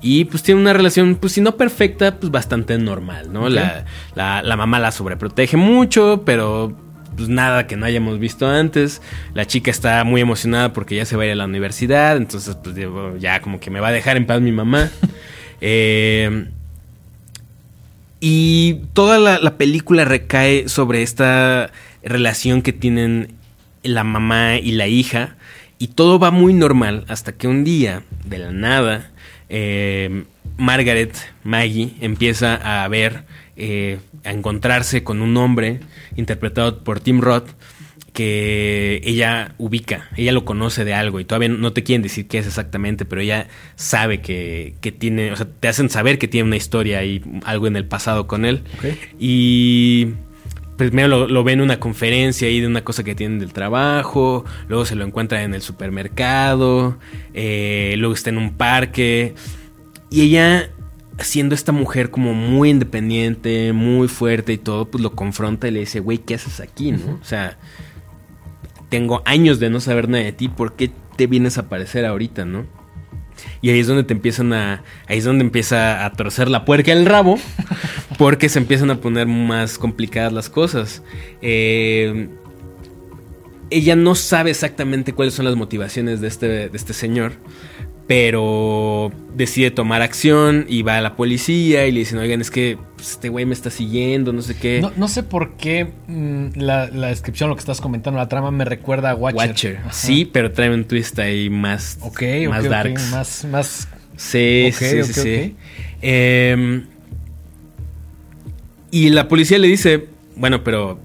[0.00, 3.48] Y pues tiene una relación, pues si no perfecta, pues bastante normal, ¿no?
[3.48, 6.76] La, la, la mamá la sobreprotege mucho, pero
[7.16, 9.02] pues nada que no hayamos visto antes.
[9.34, 12.56] La chica está muy emocionada porque ya se va a ir a la universidad, entonces
[12.62, 12.74] pues
[13.18, 14.90] ya como que me va a dejar en paz mi mamá.
[15.64, 16.48] Eh,
[18.18, 21.70] y toda la, la película recae sobre esta
[22.02, 23.34] relación que tienen
[23.84, 25.36] la mamá y la hija.
[25.78, 29.10] Y todo va muy normal hasta que un día, de la nada,
[29.54, 30.24] eh,
[30.56, 33.24] Margaret, Maggie, empieza a ver,
[33.56, 35.80] eh, a encontrarse con un hombre
[36.16, 37.50] interpretado por Tim Roth
[38.14, 42.38] que ella ubica, ella lo conoce de algo y todavía no te quieren decir qué
[42.38, 46.46] es exactamente, pero ella sabe que, que tiene, o sea, te hacen saber que tiene
[46.46, 48.62] una historia y algo en el pasado con él.
[49.18, 50.08] Y
[50.76, 54.44] primero lo, lo ve en una conferencia ahí de una cosa que tienen del trabajo,
[54.68, 56.98] luego se lo encuentra en el supermercado,
[57.34, 59.34] eh, luego está en un parque.
[60.10, 60.70] Y ella,
[61.18, 65.80] siendo esta mujer como muy independiente, muy fuerte y todo, pues lo confronta y le
[65.80, 67.18] dice, güey, ¿qué haces aquí, no?
[67.20, 67.58] O sea,
[68.88, 72.44] tengo años de no saber nada de ti, ¿por qué te vienes a aparecer ahorita,
[72.44, 72.66] no?
[73.60, 74.82] Y ahí es donde te empiezan a.
[75.06, 77.38] Ahí es donde empieza a torcer la puerca el rabo.
[78.18, 81.02] Porque se empiezan a poner más complicadas las cosas.
[81.40, 82.28] Eh,
[83.70, 87.32] ella no sabe exactamente cuáles son las motivaciones de este, de este señor.
[88.06, 92.76] Pero decide tomar acción y va a la policía y le dicen, oigan, es que
[92.96, 94.80] pues, este güey me está siguiendo, no sé qué.
[94.80, 98.50] No, no sé por qué mm, la, la descripción, lo que estás comentando, la trama
[98.50, 99.48] me recuerda a Watcher.
[99.48, 99.76] Watcher.
[99.78, 99.92] Ajá.
[99.92, 103.10] Sí, pero trae un twist ahí más, Ok, más.
[103.12, 103.88] Más, más.
[104.16, 105.56] Sí, sí, sí, sí, sí.
[108.92, 111.00] Y la policía le dice, bueno, pero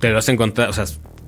[0.00, 0.86] te lo has encontrado, o sea,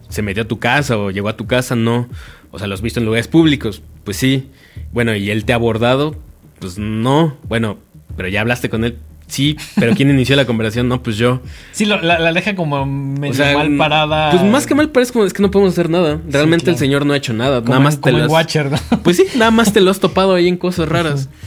[0.09, 2.09] se metió a tu casa o llegó a tu casa, no.
[2.51, 4.49] O sea, lo has visto en lugares públicos, pues sí.
[4.93, 6.17] Bueno, ¿y él te ha abordado?
[6.61, 7.37] Pues no.
[7.49, 7.77] Bueno,
[8.17, 8.97] pero ya hablaste con él.
[9.29, 10.89] Sí, pero ¿quién inició la conversación?
[10.89, 11.41] No, pues yo.
[11.71, 14.31] Sí, lo- la, la deja como medio O sea, mal parada.
[14.33, 16.21] Pues más que mal parece como es que no podemos hacer nada.
[16.29, 16.75] Realmente claro.
[16.75, 17.61] el señor no ha hecho nada.
[17.61, 18.79] Como nada en- más te como lo has- Watcher, ¿no?
[19.05, 21.29] Pues sí, nada más te lo has topado ahí en cosas raras.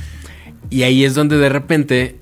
[0.69, 2.15] Y ahí es donde de repente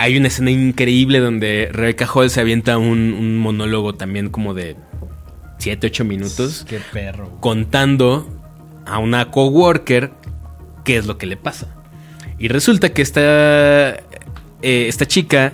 [0.00, 4.76] hay una escena increíble donde Rebecca Hall se avienta un, un monólogo también como de
[5.58, 7.38] 7, 8 minutos Qué perro.
[7.40, 8.26] contando
[8.86, 10.10] a una coworker
[10.84, 11.76] qué es lo que le pasa.
[12.38, 13.98] Y resulta que esta, eh,
[14.62, 15.52] esta chica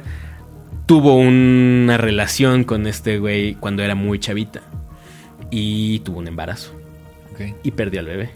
[0.87, 4.63] tuvo una relación con este güey cuando era muy chavita.
[5.51, 6.73] Y tuvo un embarazo.
[7.33, 7.57] Ok.
[7.65, 8.31] Y perdió al bebé.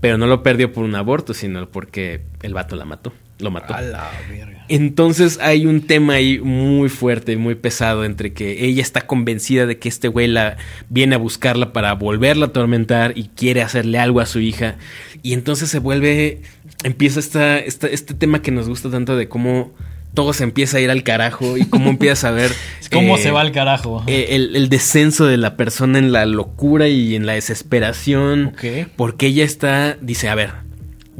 [0.00, 3.12] Pero no lo perdió por un aborto, sino porque el vato la mató.
[3.40, 3.74] Lo mató.
[3.74, 4.64] A la verga.
[4.68, 9.78] Entonces hay un tema ahí muy fuerte, muy pesado entre que ella está convencida de
[9.78, 14.20] que este güey la viene a buscarla para volverla a atormentar y quiere hacerle algo
[14.20, 14.76] a su hija.
[15.22, 16.42] Y entonces se vuelve,
[16.84, 19.72] empieza esta, esta- este tema que nos gusta tanto de cómo
[20.14, 22.50] todo se empieza a ir al carajo y cómo empiezas a ver
[22.92, 24.02] ¿Cómo eh, se va al carajo?
[24.06, 28.46] eh, el, el descenso de la persona en la locura y en la desesperación.
[28.54, 28.88] Ok.
[28.96, 30.50] Porque ella está, dice, a ver,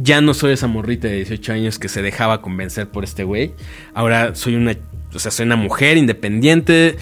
[0.03, 3.53] ya no soy esa morrita de 18 años que se dejaba convencer por este güey.
[3.95, 4.77] Ahora soy una,
[5.15, 6.97] o sea, soy una mujer independiente.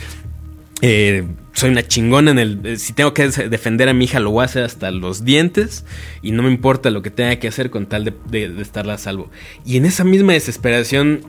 [0.83, 2.61] eh, soy una chingona en el...
[2.65, 5.85] eh, Si tengo que defender a mi hija, lo voy a hacer hasta los dientes.
[6.23, 8.95] Y no me importa lo que tenga que hacer con tal de, de, de estarla
[8.95, 9.31] a salvo.
[9.65, 11.23] Y en esa misma desesperación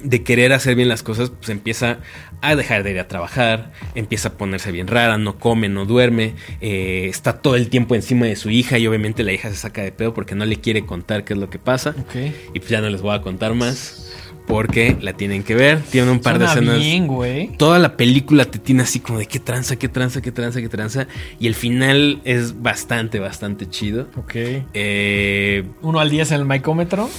[0.00, 1.98] de querer hacer bien las cosas, pues empieza
[2.40, 6.34] a dejar de ir a trabajar, empieza a ponerse bien rara, no come, no duerme,
[6.60, 9.82] eh, está todo el tiempo encima de su hija y obviamente la hija se saca
[9.82, 11.94] de pedo porque no le quiere contar qué es lo que pasa.
[11.98, 12.14] Ok.
[12.54, 14.04] Y pues ya no les voy a contar más
[14.46, 16.78] porque la tienen que ver, tiene un par Suena de escenas.
[16.78, 17.48] bien, güey.
[17.58, 20.68] Toda la película te tiene así como de qué tranza, qué tranza, qué tranza, qué
[20.70, 21.06] tranza.
[21.38, 24.08] Y el final es bastante, bastante chido.
[24.16, 24.36] Ok.
[24.72, 27.10] Eh, Uno al 10 en el micómetro.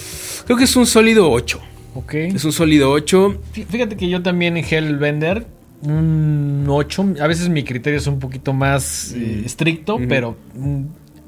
[0.45, 1.61] creo que es un sólido 8.
[1.99, 2.13] Ok.
[2.13, 3.41] Es un sólido 8.
[3.53, 5.45] Fí- Fíjate que yo también en Hellbender,
[5.81, 7.15] un 8.
[7.21, 10.37] A veces mi criterio es un poquito más eh, estricto, pero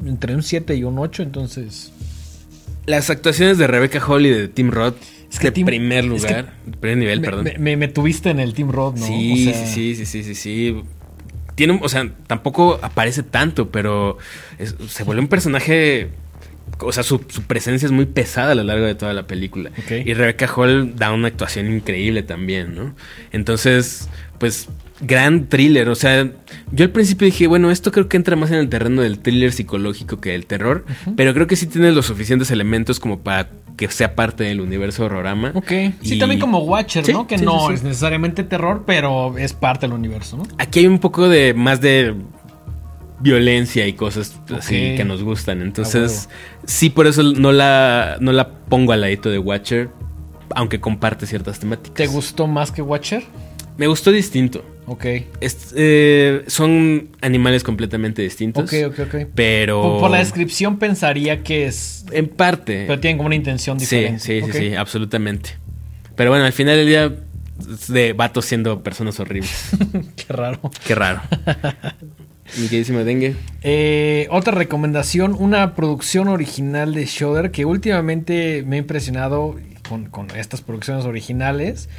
[0.05, 1.91] entre un 7 y un 8, entonces.
[2.85, 4.95] Las actuaciones de Rebecca Hall y de Tim Roth
[5.31, 7.43] Es que de primer es que lugar, de primer nivel, me, perdón.
[7.43, 9.05] me- me- me tuviste en el Team Rod, ¿no?
[9.05, 10.81] sí, O sea, sí, sí, sí, sí, sí.
[11.55, 14.17] Tiene, o sea, tampoco aparece tanto, pero
[14.57, 16.09] es- se vuelve un personaje.
[16.81, 19.71] O sea, su, su presencia es muy pesada a lo largo de toda la película.
[19.89, 22.95] Y Rebecca Hall da una actuación increíble también, ¿no?
[23.31, 24.67] Entonces, pues,
[25.01, 25.89] gran thriller.
[25.89, 26.29] O sea,
[26.71, 29.51] yo al principio dije, bueno, esto creo que entra más en el terreno del thriller
[29.51, 30.85] psicológico que del terror.
[31.15, 35.05] Pero creo que sí tiene los suficientes elementos como para que sea parte del universo
[35.05, 35.53] horrorama.
[35.55, 35.69] Ok.
[36.01, 37.25] Sí, Y- también como Watcher, Sí, ¿no?
[37.25, 37.73] Que sí, no sí.
[37.75, 40.43] es necesariamente terror, pero es parte del universo, ¿no?
[40.59, 42.13] Aquí hay un poco de más de
[43.21, 45.61] violencia y cosas así que nos gustan.
[45.61, 46.29] Entonces,
[46.65, 49.89] sí, por eso no la, no la pongo al ladito de Watcher,
[50.55, 51.93] aunque comparte ciertas temáticas.
[51.95, 53.23] ¿Te gustó más que Watcher?
[53.77, 54.65] Me gustó distinto.
[54.85, 55.05] Ok.
[55.39, 58.63] Es- eh, son animales completamente distintos.
[58.65, 59.15] Ok, ok, ok.
[59.33, 59.81] Pero.
[59.81, 62.05] Por, por la descripción pensaría que es...
[62.11, 62.85] En parte.
[62.87, 64.19] Pero tienen como una intención Sí, diferente.
[64.19, 64.55] sí, sí, Ok.
[64.55, 65.51] sí, absolutamente.
[66.15, 67.13] Pero bueno, al final del día,
[67.87, 69.69] de vatos siendo personas horribles.
[70.17, 70.59] Qué raro.
[70.85, 71.21] Qué raro.
[72.57, 73.35] Mi queridísimo dengue.
[73.61, 79.55] Eh, otra recomendación, una producción original de Shudder que últimamente me ha impresionado
[79.87, 81.89] con, con estas producciones originales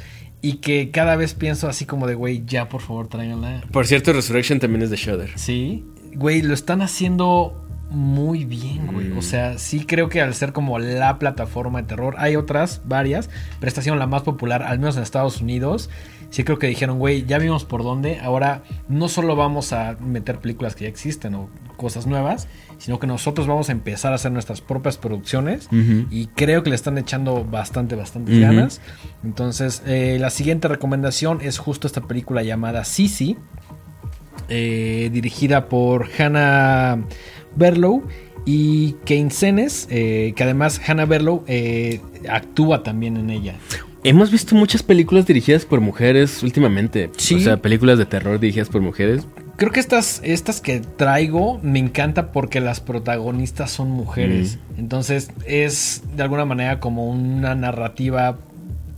[0.41, 3.63] y que cada vez pienso así como de, güey, ya por favor tráiganla.
[3.71, 5.31] Por cierto, Resurrection también es de Shudder.
[5.35, 5.85] Sí.
[6.15, 9.07] Güey, lo están haciendo muy bien, güey.
[9.07, 9.17] Mm.
[9.17, 13.29] O sea, sí creo que al ser como la plataforma de terror, hay otras, varias,
[13.59, 15.89] pero esta ha sido la más popular, al menos en Estados Unidos.
[16.33, 18.19] Sí creo que dijeron, güey, ya vimos por dónde.
[18.19, 22.47] Ahora no solo vamos a meter películas que ya existen o cosas nuevas,
[22.79, 25.69] sino que nosotros vamos a empezar a hacer nuestras propias producciones.
[26.09, 28.41] Y creo que le están echando bastante, bastante Ujú.
[28.41, 28.81] ganas.
[29.23, 33.37] Entonces, eh, la siguiente recomendación es justo esta película llamada Sisi,
[34.49, 36.97] eh, dirigida por Hannah
[37.55, 38.07] Berlow
[38.43, 41.45] y Kane Senes, eh, que además Hannah Berlow
[42.27, 43.53] actúa también en ella.
[44.05, 47.09] Hemos visto muchas películas dirigidas por mujeres últimamente.
[47.15, 47.35] Sí.
[47.35, 49.25] O sea, películas de terror dirigidas por mujeres.
[49.55, 54.59] Creo que estas, estas que traigo me encanta porque las protagonistas son mujeres.
[54.77, 58.37] Entonces es de alguna manera como una narrativa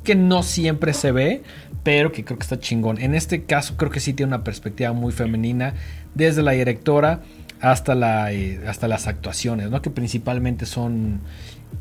[0.04, 1.44] que no siempre se ve,
[1.84, 3.00] pero que creo que está chingón.
[3.00, 5.76] En este caso creo que sí tiene una perspectiva muy femenina,
[6.15, 7.22] desde la directora
[7.60, 9.82] hasta, la, eh, hasta las actuaciones, ¿no?
[9.82, 11.22] Que principalmente son...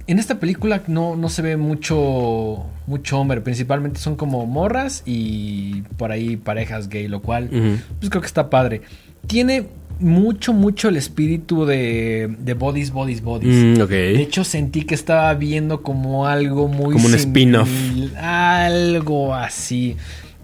[0.06, 5.82] En esta película no, no se ve mucho, mucho hombre, principalmente son como morras y
[5.96, 7.48] por ahí parejas gay, lo cual
[7.98, 8.82] pues creo que está padre.
[9.26, 13.78] Tiene mucho, mucho el espíritu de, de Bodies, Bodies, Bodies.
[13.78, 13.86] Mm.
[13.86, 16.94] De hecho, sentí que estaba viendo como algo muy...
[16.94, 17.70] Como un spin-off.
[18.20, 19.96] Algo así.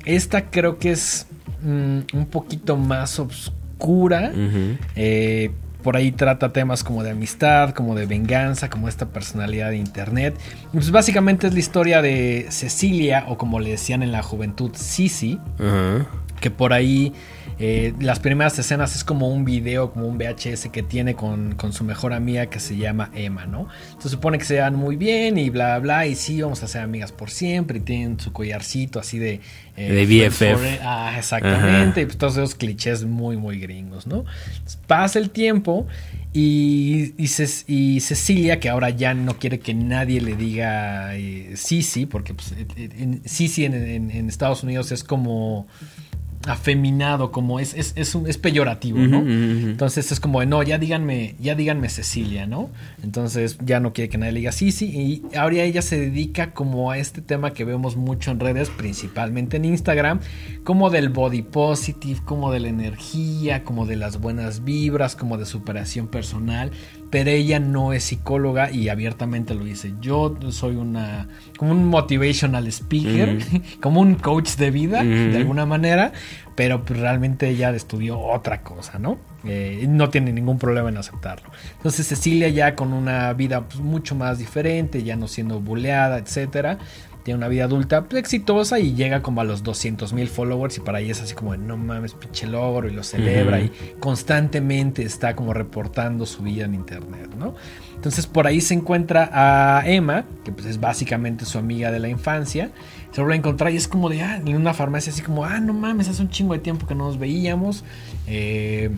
[0.05, 1.27] Esta creo que es
[1.63, 4.33] mm, un poquito más oscura.
[4.97, 5.51] Eh,
[5.83, 10.35] por ahí trata temas como de amistad, como de venganza, como esta personalidad de internet.
[10.73, 14.71] Y Pues básicamente es la historia de Cecilia, o como le decían en la juventud,
[14.75, 16.07] Sisi Ajá.
[16.41, 17.13] que por ahí
[17.63, 21.75] eh, las primeras escenas es como un video, como un VHS que tiene con, con
[21.75, 23.69] su mejor amiga que se llama Emma, ¿no?
[23.99, 26.81] Se supone que se dan muy bien y bla, bla, y sí, vamos a ser
[26.83, 29.41] amigas por siempre, y tienen su collarcito así de...
[29.77, 30.81] eh, De BFF.
[30.83, 32.01] Ah, exactamente, Ajá.
[32.01, 34.25] y pues todos esos clichés muy, muy gringos, ¿no?
[34.55, 35.87] Entonces, pasa el tiempo
[36.33, 42.35] y, y, Cecilia, que ahora ya no quiere que nadie le diga eh, Sisi, porque
[42.35, 45.67] pues, eh, eh, en- Sisi en, en- en Estados Unidos es como
[46.47, 49.21] afeminado, como es, es, es, un- es peyorativo, ¿no?
[49.21, 52.71] Entonces es como, no, ya díganme, ya díganme Cecilia, ¿no?
[53.03, 56.91] Entonces ya no quiere que nadie le diga Sisi y ahora ella se dedica como
[56.91, 60.21] a este tema que vemos mucho en redes, principalmente en Instagram,
[60.65, 65.45] como del body positive, como de la energía, como de las buenas vibras, como de
[65.47, 66.71] superación personal,
[67.11, 69.95] pero ella no es psicóloga y abiertamente lo dice.
[70.01, 73.39] Yo soy una como un motivational speaker,
[73.81, 76.13] como un coach de vida, de alguna manera,
[76.55, 79.19] pero pues, realmente ella estudió otra cosa, ¿no?
[79.45, 81.51] Eh, no tiene ningún problema en aceptarlo.
[81.77, 86.79] Entonces Cecilia ya con una vida pues, mucho más diferente, ya no siendo buleada, etcétera.
[87.23, 90.81] Tiene una vida adulta pues, exitosa y llega como a los 200 mil followers y
[90.81, 95.03] para ella es así como de, no mames, pinche logro y lo celebra y constantemente
[95.03, 97.55] está como reportando su vida en internet, ¿no?
[97.95, 102.09] Entonces por ahí se encuentra a Emma, que pues es básicamente su amiga de la
[102.09, 102.71] infancia.
[103.13, 105.61] Se vuelve a encontrar y es como de, ah, en una farmacia así como, ah,
[105.61, 107.85] no mames, hace un chingo de tiempo que no nos veíamos.
[108.27, 108.91] Eh,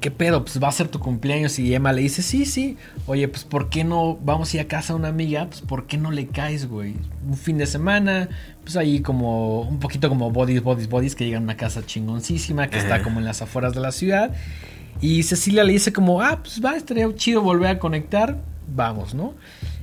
[0.00, 0.44] ¿Qué pedo?
[0.44, 2.76] Pues va a ser tu cumpleaños y Emma le dice, sí, sí.
[3.06, 5.46] Oye, pues ¿por qué no vamos a ir a casa de una amiga?
[5.48, 6.94] Pues ¿por qué no le caes, güey?
[7.26, 8.28] Un fin de semana,
[8.62, 12.68] pues ahí como un poquito como bodies, bodies, bodies, que llegan a una casa chingoncísima
[12.68, 14.32] que está como en las afueras de la ciudad.
[15.00, 18.38] Y Cecilia le dice como, ah, pues va, estaría chido volver a conectar.
[18.74, 19.34] Vamos, ¿no?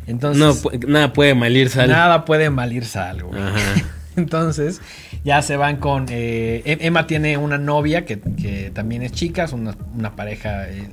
[0.08, 1.89] Entonces, No, nada puede mal ir, sal.
[1.89, 3.30] nada puede mal irse algo.
[3.30, 3.41] güey.
[4.15, 4.80] Entonces,
[5.23, 6.05] ya se van con.
[6.09, 10.69] eh, Em- Emma tiene una novia que, que también es chica, es una, una pareja
[10.69, 10.88] eh,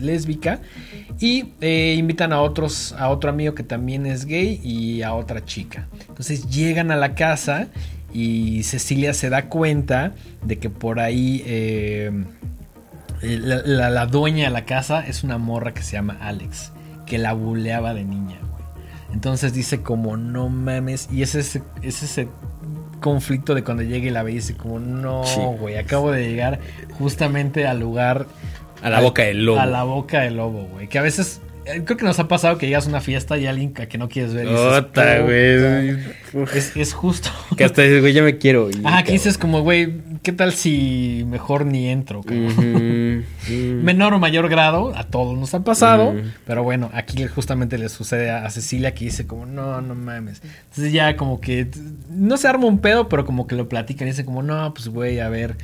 [0.00, 0.60] lésbica.
[1.18, 5.44] Y eh, invitan a otros, a otro amigo que también es gay y a otra
[5.44, 5.88] chica.
[6.08, 7.68] Entonces llegan a la casa
[8.12, 10.12] y Cecilia se da cuenta
[10.44, 11.42] de que por ahí.
[13.22, 16.72] la, la- la dueña de la casa es una morra que se llama Alex,
[17.06, 18.64] que la buleaba de niña, güey.
[19.12, 22.28] Entonces dice como, no mames, y es ese, es ese
[23.00, 25.22] conflicto de cuando llega y la ve y dice como, no,
[25.58, 26.60] güey, acabo de llegar
[26.98, 28.26] justamente al lugar
[28.82, 29.60] A la boca del lobo.
[29.60, 30.88] A la boca del lobo, güey.
[30.88, 31.40] Que a veces
[31.84, 34.08] creo que nos ha pasado que llegas a una fiesta y alguien a que no
[34.08, 34.46] quieres ver.
[34.48, 35.96] Ota, güey.
[36.54, 37.30] Es, es justo.
[37.56, 38.80] Que hasta dices, güey, ya me quiero ir.
[38.84, 42.20] Ajá, que dices como, güey, ¿qué tal si mejor ni entro?
[42.20, 43.22] ujú.
[43.82, 46.14] Menor o mayor grado, a todos nos ha pasado.
[46.46, 50.42] Pero bueno, aquí justamente le sucede a Cecilia que dice como, no, no mames.
[50.70, 51.68] Entonces ya como que
[52.10, 54.88] no se arma un pedo, pero como que lo platican y dice como, no, pues
[54.88, 55.56] güey, a ver,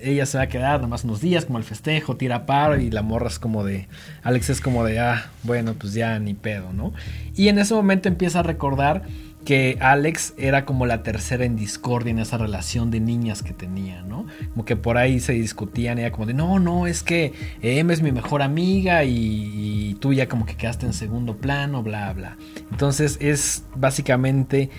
[0.00, 2.90] ella se va a quedar nada más unos días como al festejo, tira paro y
[2.90, 3.88] la morra es como de,
[4.22, 6.92] Alex es como de, ah, bueno, pues ya ni pedo, ¿no?
[7.34, 9.02] Y en ese momento empieza a recordar
[9.44, 14.02] que Alex era como la tercera en discordia en esa relación de niñas que tenía,
[14.02, 14.26] ¿no?
[14.50, 18.02] Como que por ahí se discutían, ella como de, no, no, es que Emma es
[18.02, 22.36] mi mejor amiga y, y tú ya como que quedaste en segundo plano, bla, bla.
[22.70, 24.70] Entonces es básicamente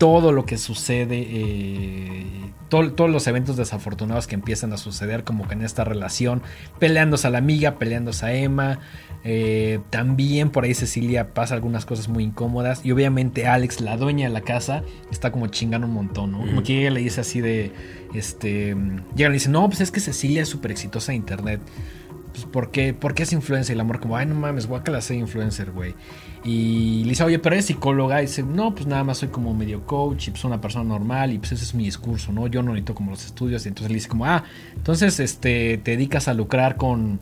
[0.00, 2.24] todo lo que sucede, eh,
[2.70, 6.40] to- todos los eventos desafortunados que empiezan a suceder como que en esta relación,
[6.78, 8.78] peleándose a la amiga, peleándose a Emma,
[9.24, 14.28] eh, también por ahí Cecilia pasa algunas cosas muy incómodas y obviamente Alex, la dueña
[14.28, 16.38] de la casa, está como chingando un montón, ¿no?
[16.38, 17.70] Como que ella le dice así de,
[18.14, 18.74] este,
[19.14, 21.60] llega y le dice, no, pues es que Cecilia es súper exitosa en internet.
[22.32, 23.74] Pues, ¿por qué, ¿por qué es influencer?
[23.74, 25.94] Y el amor como, ay, no mames, guácala ser influencer, güey.
[26.42, 28.22] Y le dice, oye, pero eres psicóloga.
[28.22, 31.32] Y dice, no, pues nada más soy como medio coach y pues una persona normal
[31.32, 32.46] y pues ese es mi discurso, ¿no?
[32.46, 33.66] Yo no necesito como los estudios.
[33.66, 37.20] Y entonces le dice como, ah, entonces este, te dedicas a lucrar con,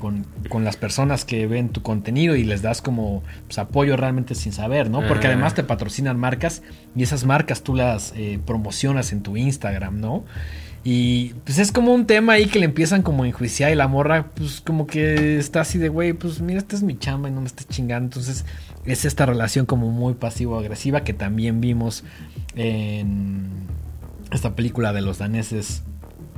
[0.00, 4.34] con, con las personas que ven tu contenido y les das como pues, apoyo realmente
[4.34, 5.06] sin saber, ¿no?
[5.06, 5.30] Porque Ah.
[5.30, 6.62] además te patrocinan marcas
[6.96, 10.24] y esas marcas tú las eh, promocionas en tu Instagram, ¿no?
[10.88, 13.88] Y pues es como un tema ahí que le empiezan como a enjuiciar y la
[13.88, 17.32] morra pues como que está así de, güey, pues mira, esta es mi chamba y
[17.32, 18.04] no me estés chingando.
[18.04, 18.44] Entonces
[18.84, 22.04] es esta relación como muy pasivo-agresiva que también vimos
[22.54, 23.48] en
[24.30, 25.82] esta película de los daneses.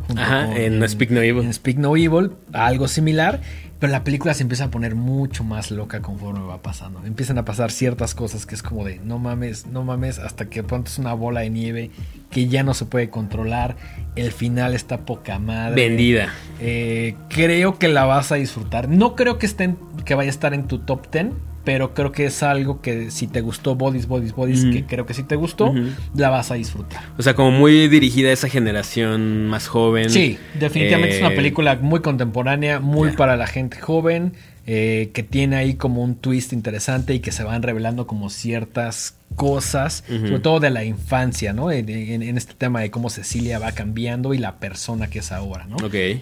[0.09, 1.45] Junto Ajá, en Speak No Evil.
[1.45, 3.41] En Speak No Evil, algo similar.
[3.79, 7.01] Pero la película se empieza a poner mucho más loca conforme va pasando.
[7.07, 10.63] Empiezan a pasar ciertas cosas que es como de no mames, no mames, hasta que
[10.63, 11.91] de pronto es una bola de nieve
[12.29, 13.77] que ya no se puede controlar.
[14.17, 15.77] El final está poca madre.
[15.77, 16.35] Vendida.
[16.59, 18.89] Eh, creo que la vas a disfrutar.
[18.89, 21.27] No creo que, esté en- que vaya a estar en tu top 10,
[21.69, 25.13] pero creo que es algo que si te gustó Bodies, Bodies, Bodies, que creo que
[25.13, 25.75] si te gustó,
[26.15, 27.03] la vas a disfrutar.
[27.19, 30.09] O sea, como muy dirigida a esa generación más joven.
[30.09, 34.33] Sí, definitivamente es una Eh, película muy contemporánea, muy para la gente joven,
[34.67, 39.18] eh, que tiene ahí como un twist interesante y que se van revelando como ciertas
[39.39, 41.71] cosas, sobre todo de la infancia, ¿no?
[41.73, 45.33] En, en- en este tema de cómo Cecilia va cambiando y la persona que es
[45.33, 45.77] ahora, ¿no?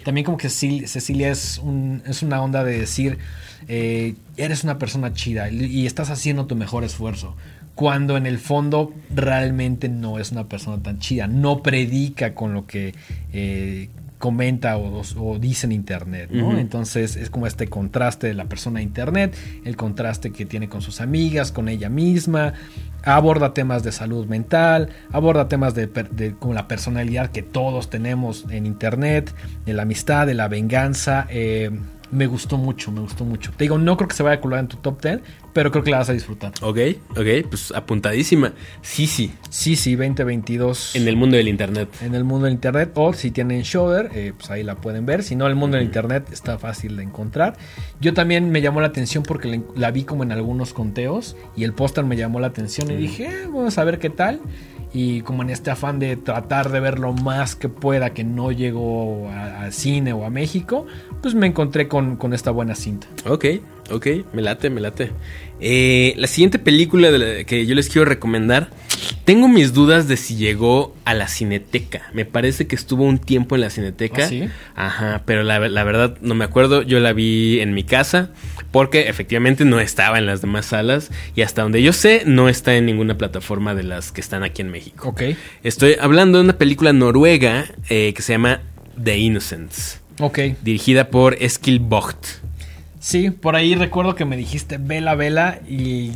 [0.05, 3.17] También como que Cecil- Cecilia es, un, es una onda de decir,
[3.67, 7.35] eh, eres una persona chida y y estás haciendo tu mejor esfuerzo.
[7.75, 11.27] Cuando en el fondo realmente no es una persona tan chida.
[11.27, 12.95] No predica con lo que
[13.33, 16.57] eh, comenta o, o dice en internet, ¿no?
[16.57, 20.81] Entonces es como este contraste de la persona de internet, el contraste que tiene con
[20.81, 22.53] sus amigas, con ella misma.
[23.03, 28.45] Aborda temas de salud mental, aborda temas de, de como la personalidad que todos tenemos
[28.49, 29.33] en internet,
[29.65, 31.27] de la amistad, de la venganza.
[31.29, 31.71] eh,
[32.11, 33.51] me gustó mucho, me gustó mucho.
[33.55, 35.19] Te digo, no creo que se vaya a colar en tu top 10,
[35.53, 36.51] pero creo que la vas a disfrutar.
[36.61, 36.77] Ok,
[37.11, 38.53] ok, pues apuntadísima.
[38.81, 39.33] Sí, sí.
[39.49, 41.89] Sí, sí, 2022 En el mundo del internet.
[42.01, 45.23] en el mundo del internet o si tienen Shudder, eh, pues ahí la pueden ver.
[45.23, 47.57] Si no, el mundo del internet está fácil de encontrar.
[47.99, 51.63] Yo también me llamó la atención porque la, la vi como en algunos conteos y
[51.63, 54.39] el póster me llamó la atención y dije, "Eh, vamos a ver qué tal.
[54.99, 58.51] Y como en este afán de tratar de ver lo más que pueda que no
[58.51, 60.87] llegó a- cine o a México,
[61.21, 63.05] pues me encontré con, con esta buena cinta.
[63.29, 63.45] Ok,
[63.91, 65.11] ok, me late, me late.
[65.59, 68.69] Eh, la siguiente película de la que yo les quiero recomendar,
[69.25, 72.03] tengo mis dudas de si llegó a la cineteca.
[72.13, 74.25] Me parece que estuvo un tiempo en la cineteca.
[74.25, 74.43] ¿Ah, sí?
[74.75, 76.83] Ajá, pero la, la verdad no me acuerdo.
[76.83, 78.29] Yo la vi en mi casa
[78.71, 82.75] porque efectivamente no estaba en las demás salas y hasta donde yo sé no está
[82.75, 85.09] en ninguna plataforma de las que están aquí en México.
[85.09, 85.23] Ok.
[85.63, 88.61] Estoy hablando de una película noruega eh, que se llama
[89.03, 90.39] The Innocents, Ok.
[90.61, 92.25] dirigida por Eskil Vogt.
[93.07, 96.11] Sí, por ahí recuerdo que me dijiste vela, vela y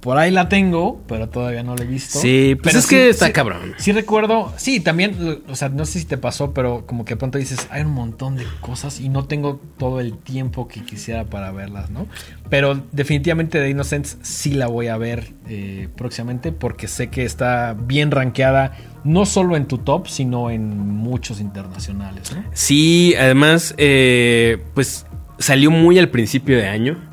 [0.00, 2.18] por ahí la tengo, pero todavía no la he visto.
[2.18, 3.74] Sí, pues Pero es que está sí- cabrón.
[3.78, 5.14] Sí recuerdo, sí, también,
[5.48, 7.92] o sea, no sé si te pasó, pero como que de pronto dices, hay un
[7.92, 12.08] montón de cosas y no tengo todo el tiempo que quisiera para verlas, ¿no?
[12.50, 17.76] Pero definitivamente The Innocents sí la voy a ver eh, próximamente porque sé que está
[17.78, 22.42] bien rankeada, no solo en tu top, sino en muchos internacionales, ¿no?
[22.52, 25.06] Sí, además, eh, pues
[25.42, 27.11] salió muy al principio de año.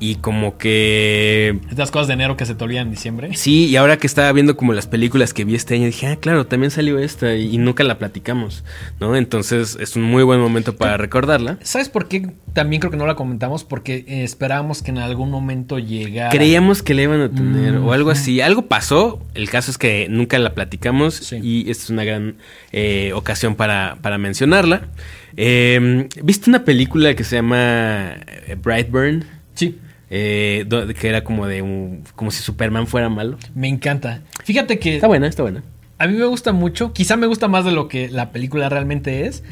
[0.00, 1.58] Y como que...
[1.70, 3.30] Estas cosas de enero que se te olvidan en diciembre.
[3.34, 6.16] Sí, y ahora que estaba viendo como las películas que vi este año, dije, ah,
[6.16, 8.64] claro, también salió esta y, nunca la platicamos,
[9.00, 9.16] ¿no?
[9.16, 11.58] Entonces es un muy buen momento para recordarla.
[11.62, 12.30] ¿Sabes por qué?
[12.52, 16.30] También creo que no la comentamos porque eh, esperábamos que en algún momento llegara.
[16.30, 18.40] Creíamos que la iban a tener Mm, o algo así.
[18.40, 19.20] Algo pasó.
[19.34, 21.38] El caso es que nunca la platicamos Sí.
[21.42, 22.36] y esta es una gran
[22.72, 24.88] eh, ocasión para, para mencionarla.
[25.36, 29.24] Eh, ¿Viste una película que se llama eh, Brightburn?
[30.10, 30.66] Eh,
[30.98, 33.36] que era como de un, como si Superman fuera malo.
[33.54, 34.22] me encanta.
[34.44, 35.62] Fíjate que Está buena, está buena.
[35.98, 36.92] a mí me gusta mucho.
[36.92, 39.42] Quizá me gusta más de lo que la película realmente es.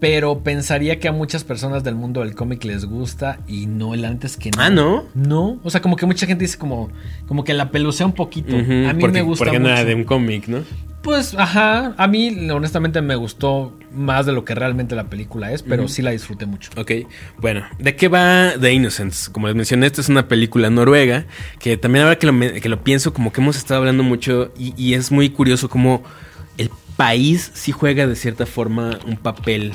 [0.00, 4.04] Pero pensaría que a muchas personas del mundo del cómic les gusta y no el
[4.04, 5.06] antes que Ah, ¿no?
[5.14, 6.90] No, o sea, como que mucha gente dice como,
[7.26, 8.56] como que la pelucea un poquito.
[8.56, 9.72] A mí porque, me gusta porque no mucho.
[9.80, 10.62] era de un cómic, ¿no?
[11.02, 15.62] Pues, ajá, a mí honestamente me gustó más de lo que realmente la película es,
[15.62, 16.70] pero sí la disfruté mucho.
[16.76, 16.90] Ok,
[17.38, 19.28] bueno, ¿de qué va The Innocents?
[19.28, 21.24] Como les mencioné, esta es una película noruega
[21.60, 24.74] que también ahora que lo, que lo pienso, como que hemos estado hablando mucho y,
[24.76, 26.02] y es muy curioso como
[26.58, 29.72] el país sí juega de cierta forma un papel.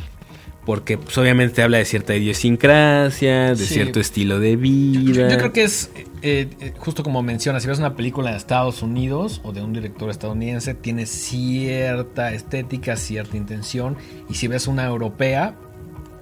[0.65, 3.73] Porque pues, obviamente habla de cierta idiosincrasia, de Sí.
[3.73, 5.27] cierto estilo de vida.
[5.29, 5.91] yo creo que es
[6.21, 9.73] eh, eh, justo como mencionas, si ves una película de Estados Unidos o de un
[9.73, 13.97] director estadounidense, tiene cierta estética, cierta intención,
[14.29, 15.55] y si ves una europea,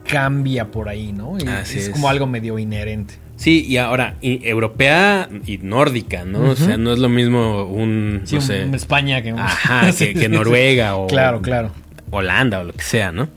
[0.08, 1.38] cambia por ahí, ¿no?
[1.38, 1.90] Y Así es, es.
[1.92, 3.14] como algo medio inherente.
[3.36, 6.52] Sí, y ahora, y- europea y nórdica, ¿no?
[6.52, 9.40] O sea, no es lo mismo un, Sí, no un- sé, un España que un-
[9.40, 10.30] Ajá, que.
[10.30, 11.72] Noruega o Claro, claro.
[12.12, 13.30] Holanda o lo que sea, ¿no?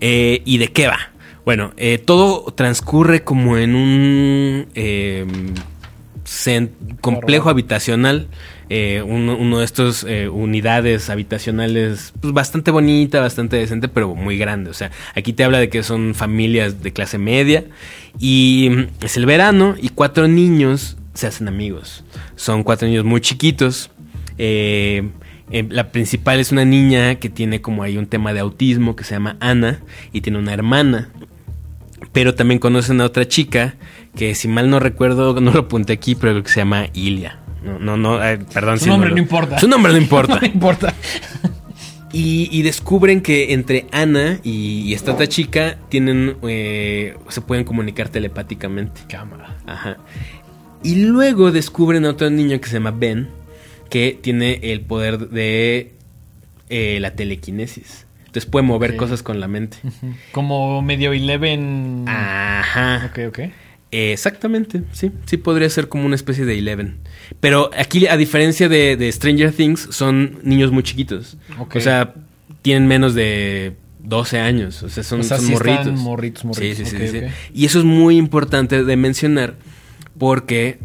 [0.00, 0.98] Eh, ¿Y de qué va?
[1.44, 5.24] Bueno, eh, todo transcurre como en un eh,
[6.24, 6.70] cen-
[7.00, 8.28] complejo habitacional,
[8.70, 14.36] eh, uno, uno de estos eh, unidades habitacionales pues, bastante bonita, bastante decente, pero muy
[14.36, 14.68] grande.
[14.70, 17.64] O sea, aquí te habla de que son familias de clase media
[18.18, 22.04] y mm, es el verano y cuatro niños se hacen amigos.
[22.36, 23.90] Son cuatro niños muy chiquitos.
[24.36, 25.08] Eh,
[25.50, 29.04] eh, la principal es una niña que tiene como ahí un tema de autismo que
[29.04, 29.80] se llama Ana
[30.12, 31.08] y tiene una hermana.
[32.12, 33.74] Pero también conocen a otra chica
[34.16, 37.40] que si mal no recuerdo, no lo apunté aquí, pero creo que se llama Ilia.
[37.64, 38.78] No, no, no, eh, perdón.
[38.78, 39.58] Su si nombre lo- no importa.
[39.58, 40.38] Su nombre no importa.
[40.40, 40.94] no importa.
[42.12, 47.64] Y, y descubren que entre Ana y, y esta otra chica tienen, eh, se pueden
[47.64, 49.02] comunicar telepáticamente.
[49.08, 49.56] Cámara.
[49.66, 49.98] Ajá.
[50.82, 53.28] Y luego descubren a otro niño que se llama Ben,
[53.88, 55.92] que tiene el poder de
[56.68, 58.06] eh, la telequinesis.
[58.20, 59.78] Entonces puede mover cosas con la mente.
[60.32, 62.04] Como medio Eleven.
[62.06, 63.10] Ajá.
[63.10, 63.38] Ok, ok.
[63.90, 65.10] Eh, exactamente, sí.
[65.24, 66.98] Sí podría ser como una especie de Eleven.
[67.40, 71.38] Pero aquí, a diferencia de, de Stranger Things, son niños muy chiquitos.
[71.58, 71.76] Ok.
[71.76, 72.14] O sea,
[72.60, 74.82] tienen menos de 12 años.
[74.82, 76.00] O sea, son, O sea, son sí están morritos.
[76.00, 76.86] morritos, morritos.
[76.88, 77.20] Sí, sí, sí.
[77.54, 79.54] Y eso es muy importante de mencionar
[80.18, 80.80] porque...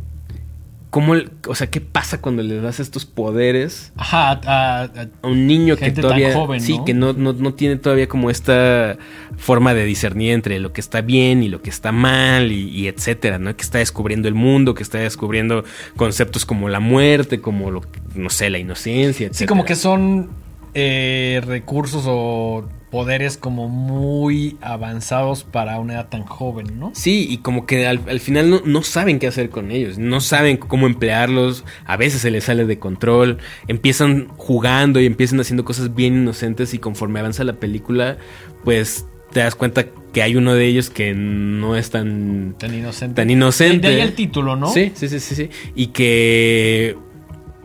[0.93, 1.15] ¿Cómo,
[1.47, 5.75] o sea, qué pasa cuando le das estos poderes Ajá, a- a- a un niño
[5.75, 6.85] que tan todavía joven, sí ¿no?
[6.85, 8.97] que no, no, no tiene todavía como esta
[9.35, 12.87] forma de discernir entre lo que está bien y lo que está mal y, y
[12.87, 13.55] etcétera, ¿no?
[13.55, 15.63] Que está descubriendo el mundo, que está descubriendo
[15.95, 17.81] conceptos como la muerte, como lo
[18.13, 19.39] no sé, la inocencia, etcétera.
[19.39, 20.29] Sí, como que son
[20.75, 26.91] eh, recursos o poderes como muy avanzados para una edad tan joven, ¿no?
[26.93, 30.21] Sí, y como que al, al final no, no saben qué hacer con ellos, no
[30.21, 35.65] saben cómo emplearlos, a veces se les sale de control, empiezan jugando y empiezan haciendo
[35.65, 38.17] cosas bien inocentes y conforme avanza la película,
[38.63, 43.15] pues te das cuenta que hay uno de ellos que no es tan, Tan inocente.
[43.15, 43.87] tan inocente.
[43.87, 44.67] De ahí el título, ¿no?
[44.67, 45.49] Sí, sí, sí, sí, sí.
[45.73, 46.95] Y que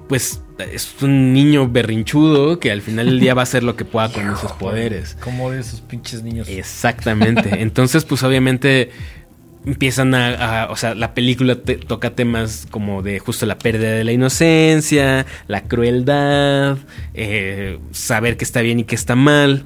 [0.09, 3.85] pues es un niño berrinchudo que al final del día va a hacer lo que
[3.85, 5.17] pueda con esos poderes.
[5.21, 6.49] Como de esos pinches niños.
[6.49, 7.49] Exactamente.
[7.63, 8.91] Entonces, pues obviamente
[9.67, 13.91] empiezan a, a- o sea, la película te- toca temas como de justo la pérdida
[13.93, 16.79] de la inocencia, la crueldad,
[17.15, 19.65] eh, saber qué está bien y qué está mal.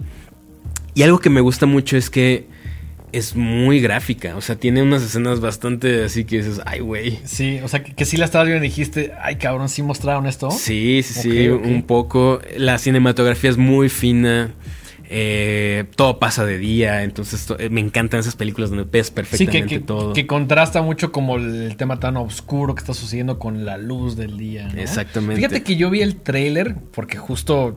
[0.95, 2.47] Y algo que me gusta mucho es que
[3.13, 7.19] es muy gráfica, o sea, tiene unas escenas bastante así que dices, ay, güey.
[7.25, 10.27] Sí, o sea, que, que sí la estabas viendo y dijiste, ay, cabrón, ¿sí mostraron
[10.27, 10.51] esto?
[10.51, 12.41] Sí, sí, sí, un poco.
[12.57, 14.55] La cinematografía es muy fina.
[15.15, 19.13] eh, todo pasa de día, entonces to- eh, me encantan esas películas donde ves Sí,
[19.13, 20.15] perfectamente que, que, todo.
[20.15, 24.39] que contrasta mucho como el tema tan oscuro que está sucediendo con la luz del
[24.39, 24.69] día.
[24.73, 24.81] ¿no?
[24.81, 25.37] Exactamente.
[25.37, 27.77] Fíjate que yo vi el trailer porque justo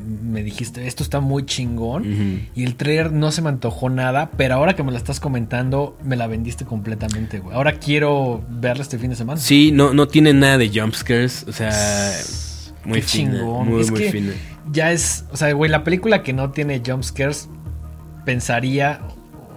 [0.00, 2.48] me dijiste, esto está muy chingón.
[2.54, 5.96] Y el trailer no se me antojó nada, pero ahora que me la estás comentando,
[6.02, 7.54] me la vendiste completamente, güey.
[7.54, 9.40] Ahora quiero verla este fin de semana.
[9.40, 11.72] Sí, no, no tiene nada de jumpscares, o sea,
[12.84, 13.68] muy Qué fina, chingón.
[13.68, 14.32] muy, Es muy que fina.
[14.72, 17.48] Ya es, o sea, güey, la película que no tiene jumpscares,
[18.24, 19.00] pensaría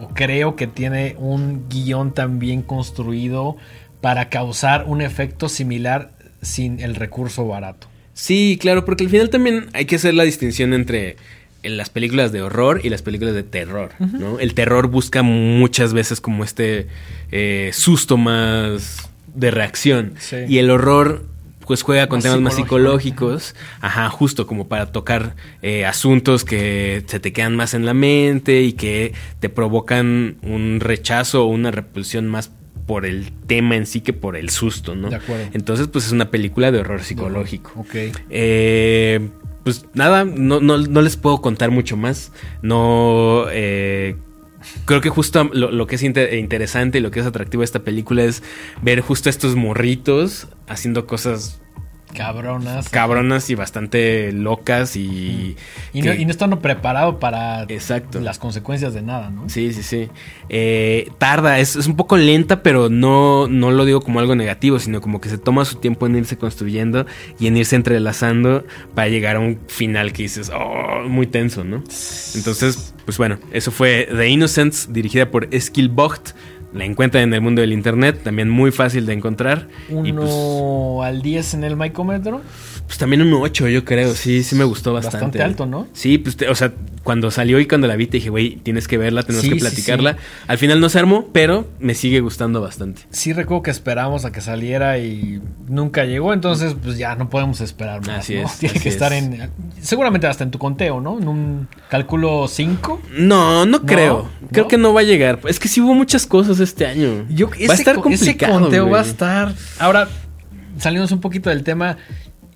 [0.01, 3.57] o creo que tiene un guion tan bien construido
[4.01, 7.87] para causar un efecto similar sin el recurso barato.
[8.13, 11.17] Sí, claro, porque al final también hay que hacer la distinción entre
[11.63, 14.39] las películas de horror y las películas de terror, ¿no?
[14.39, 16.87] El terror busca muchas veces como este
[17.31, 20.13] eh, susto más de reacción.
[20.19, 20.37] Sí.
[20.47, 21.25] Y el horror
[21.65, 26.43] pues juega con Más temas más psicológico, psicológicos, ajá, justo como para tocar eh, asuntos
[26.43, 31.47] que se te quedan más en la mente y que te provocan un rechazo o
[31.47, 32.51] una repulsión más
[32.85, 35.09] por el tema en sí que por el susto, ¿no?
[35.09, 35.45] De acuerdo.
[35.53, 37.71] Entonces, pues es una película de horror psicológico.
[37.77, 37.95] Ok.
[38.29, 39.29] Eh,
[39.63, 42.31] pues nada, no, no, no les puedo contar mucho más.
[42.61, 43.45] No.
[43.51, 44.15] eh,
[44.85, 47.65] creo que justo lo, lo que es inter- interesante y lo que es atractivo de
[47.65, 48.43] esta película es
[48.81, 51.61] ver justo a estos morritos haciendo cosas
[52.13, 52.89] Cabronas.
[52.89, 55.55] cabronas y bastante locas y.
[55.93, 58.19] Y no, y no estando preparado para Exacto.
[58.21, 59.49] las consecuencias de nada, ¿no?
[59.49, 60.09] Sí, sí, sí.
[60.49, 64.79] Eh, tarda, es, es un poco lenta, pero no, no lo digo como algo negativo,
[64.79, 67.05] sino como que se toma su tiempo en irse construyendo
[67.39, 71.77] y en irse entrelazando para llegar a un final que dices, oh, muy tenso, ¿no?
[72.35, 76.31] Entonces, pues bueno, eso fue The Innocents, dirigida por Eskil Vogt.
[76.73, 79.67] La encuentran en el mundo del internet, también muy fácil de encontrar.
[79.89, 82.41] Uno Y pues, al 10 en el micómetro.
[82.87, 84.13] Pues también un 8, yo creo.
[84.13, 85.17] Sí, sí me gustó bastante.
[85.17, 85.87] Bastante alto, ¿no?
[85.93, 86.73] Sí, pues, te- o sea,
[87.03, 89.55] cuando salió y cuando la vi, te dije, güey, tienes que verla, tenemos Sí, que
[89.57, 90.13] platicarla.
[90.13, 90.19] sí.
[90.47, 93.01] Al final no se armó, pero me sigue gustando bastante.
[93.09, 97.61] Sí recuerdo que esperamos a que saliera y nunca llegó, entonces pues ya no podemos
[97.61, 98.19] esperar más.
[98.19, 98.45] Así ¿no?
[98.45, 99.23] es, Tiene así que estar es.
[99.23, 99.49] en...
[99.81, 101.17] Seguramente hasta en tu conteo, ¿no?
[101.19, 103.01] En un cálculo 5.
[103.17, 104.29] No, no creo.
[104.51, 104.67] Creo ¿No?
[104.69, 105.39] que no va a llegar.
[105.47, 107.25] Es que sí hubo muchas cosas este año.
[107.29, 108.59] Yo, va a estar co- ese complicado.
[108.61, 109.53] conteo va a estar.
[109.79, 110.07] Ahora,
[110.77, 111.97] saliéndonos un poquito del tema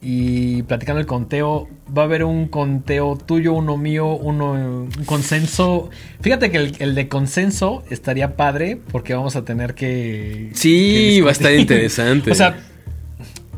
[0.02, 5.90] y platicando el conteo, va a haber un conteo tuyo, uno mío, uno un consenso.
[6.22, 10.50] Fíjate que el, el de consenso estaría padre porque vamos a tener que.
[10.54, 12.32] Sí, que va a estar interesante.
[12.32, 12.58] o sea,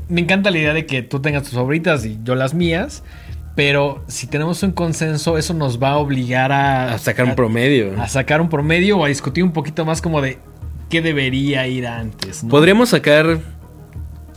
[0.07, 3.03] me encanta la idea de que tú tengas tus favoritas y yo las mías.
[3.55, 7.99] Pero si tenemos un consenso, eso nos va a obligar a, A sacar un promedio.
[8.01, 10.37] a sacar un promedio o a discutir un poquito más como de
[10.89, 12.43] qué debería ir antes.
[12.43, 12.49] ¿no?
[12.49, 13.39] Podríamos sacar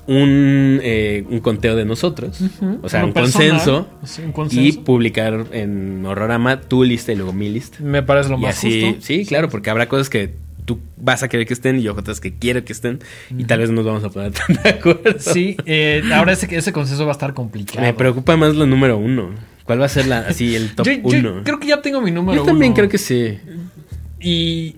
[0.07, 2.41] un, eh, un conteo de nosotros.
[2.41, 2.81] Ujú.
[2.83, 3.89] O sea, Uno un consenso.
[4.05, 4.65] sí, un consenso.
[4.65, 7.79] Y publicar en Horrorama tu lista y luego mi lista.
[7.81, 9.01] Me parece lo y más así, justo.
[9.07, 10.35] sí, claro, porque habrá cosas que
[10.65, 13.01] tú vas a querer que estén y yo otras que quiero que estén.
[13.37, 15.19] Y tal vez no nos vamos a poner tan de acuerdo.
[15.19, 17.81] Sí, eh, ahora ese, ese consenso va a estar complicado.
[17.81, 19.31] Me preocupa más lo número uno.
[19.65, 21.43] ¿Cuál va a ser la, así el top Yo- yo uno?
[21.45, 22.77] creo que ya tengo mi número Yo también uno.
[22.77, 23.39] creo que sí.
[24.21, 24.75] Y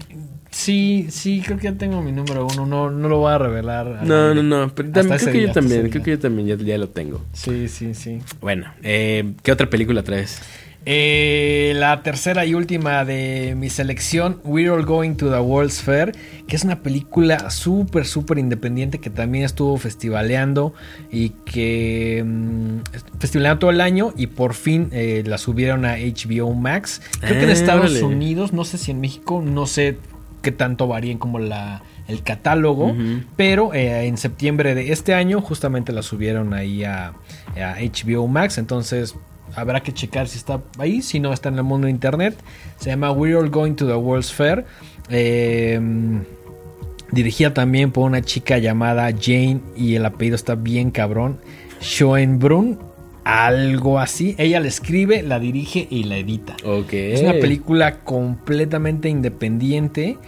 [0.55, 2.65] sí, sí, creo que ya tengo mi número uno.
[2.67, 3.99] No, no lo voy a revelar.
[4.01, 4.73] a No, no, no.
[4.75, 5.91] Pero también, creo que día, yo también.
[5.91, 7.21] Creo que yo también ya, lo tengo.
[7.33, 8.21] Sí, sí, sí.
[8.41, 10.41] Bueno, eh, ¿qué otra película traes?
[10.87, 16.13] Eh, la tercera y última de mi selección, We're All Going to the World's Fair,
[16.47, 20.75] que es una película súper, súper independiente que también estuvo festivaleando
[21.11, 22.81] y que mm,
[23.19, 27.01] festivaleando todo el año y por fin eh, la subieron a HBO Max.
[27.21, 28.03] Creo que en Ah, Estados.
[28.03, 29.97] Unidos, no sé si en México, no sé
[30.45, 32.95] qué tanto varíen como la, el catálogo,
[33.35, 37.15] pero eh, en septiembre de este año justamente la subieron ahí a,
[37.57, 39.17] a HBO Max, entonces
[39.57, 42.37] habrá que checar si está ahí, si no está en el mundo de internet.
[42.79, 44.65] Se llama We're All Going to the World's Fair.
[45.11, 45.81] Eh,
[47.11, 51.41] dirigida también por una chica llamada Jane y el apellido está bien cabrón.
[51.81, 52.79] Schoenbrunn,
[53.25, 54.35] algo así.
[54.39, 56.57] Ella la escribe, la dirige y la edita.
[56.64, 56.93] Ok.
[56.93, 60.18] Es una película completamente independiente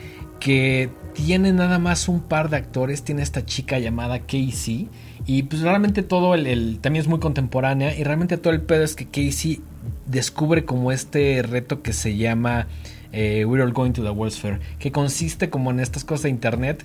[0.40, 3.02] que tiene nada más un par de actores.
[3.02, 4.88] Tiene esta chica llamada Casey.
[5.26, 7.96] Y pues realmente todo el, el- también es muy contemporánea.
[7.98, 9.60] Y realmente todo el pedo es que Casey
[10.06, 12.66] descubre como este reto que se llama
[13.12, 14.60] eh, We're All Going to the World's Fair.
[14.78, 16.84] Que consiste como en estas cosas de internet.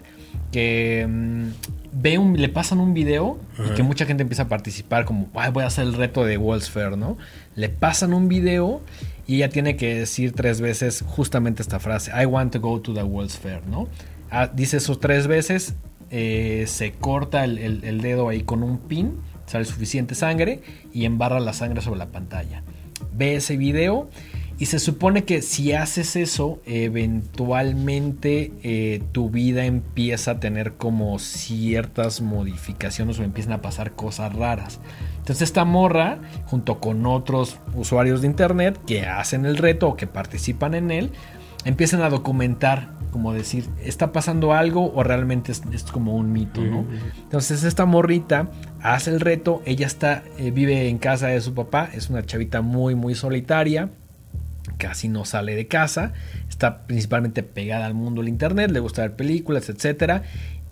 [0.52, 1.48] Que mm,
[1.94, 5.52] ve un, le pasan un video y que mucha gente empieza a participar como, "Ay,
[5.52, 7.18] voy a hacer el reto de World's Fair, ¿no?
[7.56, 8.82] Le pasan un video
[9.28, 12.94] y ella tiene que decir tres veces justamente esta frase, I want to go to
[12.94, 13.88] the World's Fair, ¿no?
[14.30, 15.76] Ah, dice eso tres veces,
[16.10, 19.16] eh, se corta el, el- el dedo ahí con un pin,
[19.46, 20.62] sale suficiente sangre
[20.94, 22.64] y embarra la sangre sobre la pantalla.
[23.14, 24.10] Ve ese video
[24.62, 31.18] y se supone que si haces eso, eventualmente eh, tu vida empieza a tener como
[31.18, 34.80] ciertas modificaciones o empiezan a pasar cosas raras.
[35.18, 40.06] Entonces esta morra, junto con otros usuarios de internet que hacen el reto o que
[40.06, 41.12] participan en él,
[41.66, 46.62] empiezan a documentar, como decir, ¿está pasando algo o realmente es, es como un mito,
[46.62, 46.86] no?
[47.24, 51.90] Entonces esta morrita hace el reto, ella está, eh, vive en casa de su papá,
[51.96, 53.90] es una chavita muy, muy solitaria,
[54.82, 56.14] casi no sale de casa,
[56.50, 60.24] está principalmente pegada al mundo del internet, le gusta ver películas, etcétera.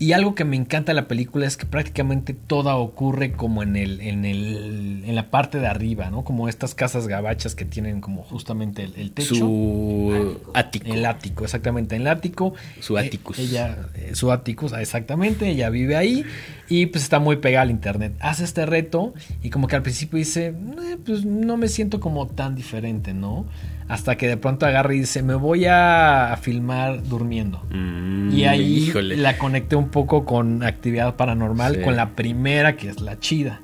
[0.02, 3.76] Y algo que me encanta de la película es que prácticamente toda ocurre como en
[3.76, 6.24] el, en el, en la parte de arriba, ¿no?
[6.24, 9.34] Como estas casas gabachas que tienen como justamente el, el techo.
[9.34, 10.86] Su ático.
[10.94, 12.54] El ático, exactamente, el ático.
[12.80, 13.38] Su Eh, áticus.
[13.38, 16.24] ella, eh, su áticus, ah, exactamente, ella vive ahí
[16.70, 18.14] y pues está muy pegada al internet.
[18.20, 22.26] Hace este reto y como que al principio dice, "Eh, pues no me siento como
[22.26, 23.44] tan diferente, ¿no?
[23.88, 27.60] Hasta que de pronto agarra y dice, me voy a, a filmar durmiendo.
[27.70, 29.16] Mm, Y ahí híjole.
[29.16, 31.82] la conecté un poco con actividad paranormal, Sí.
[31.82, 33.60] con la primera que es la chida.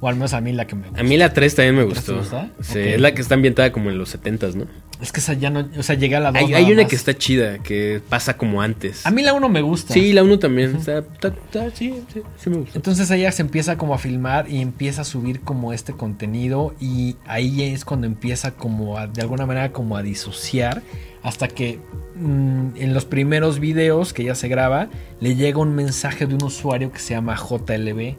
[0.00, 1.00] O al menos a mí la que me gusta.
[1.00, 2.36] A mí la 3 también me ¿La tres te gustó.
[2.40, 2.50] gusta?
[2.60, 4.66] Sí, es la que está ambientada como en los 70s, ¿no?
[5.00, 6.42] Es que esa ya no, o sea, llega a la 2.
[6.42, 9.06] Hay, hay una que está chida, que pasa como antes.
[9.06, 9.94] A mí la 1 me gusta.
[9.94, 10.74] Sí, la 1 también.
[10.76, 12.76] Está- está- está- sí, sí, sí me gusta.
[12.76, 17.14] Entonces ella se empieza como a filmar y empieza a subir como este contenido y
[17.24, 20.82] ahí es cuando empieza como a, de alguna manera como a disociar
[21.22, 21.78] hasta que
[22.16, 24.88] mm, en los primeros videos que ella se graba
[25.20, 28.16] le llega un mensaje de un usuario que se llama JLB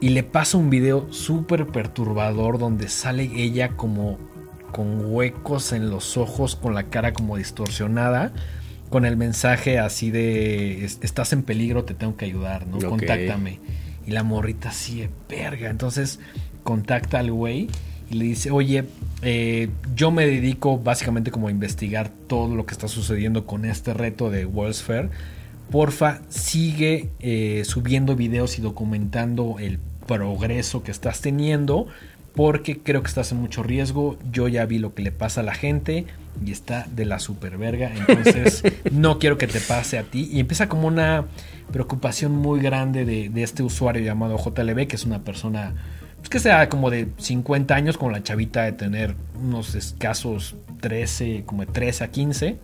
[0.00, 4.18] y le pasa un video súper perturbador donde sale ella como
[4.72, 8.32] con huecos en los ojos, con la cara como distorsionada,
[8.88, 12.78] con el mensaje así de "Es- estás en peligro, te tengo que ayudar, ¿no?
[12.90, 13.60] Contáctame.
[14.06, 15.68] Y la morrita así de verga.
[15.70, 16.18] Entonces
[16.64, 17.68] contacta al güey
[18.12, 18.84] y le dice, oye,
[19.22, 23.94] eh, yo me dedico básicamente como a investigar todo lo que está sucediendo con este
[23.94, 25.10] reto de World's Fair.
[25.70, 31.86] Porfa, sigue eh, subiendo videos y documentando el progreso que estás teniendo
[32.34, 34.18] porque creo que estás en mucho riesgo.
[34.30, 36.06] Yo ya vi lo que le pasa a la gente
[36.44, 37.92] y está de la super verga.
[37.94, 40.28] Entonces, no quiero que te pase a ti.
[40.30, 41.26] Y empieza como una
[41.72, 45.74] preocupación muy grande de, de este usuario llamado JLB, que es una persona
[46.22, 51.42] pues, que sea como de 50 años, como la chavita de tener unos escasos 13,
[51.44, 52.58] como de 13 a 15.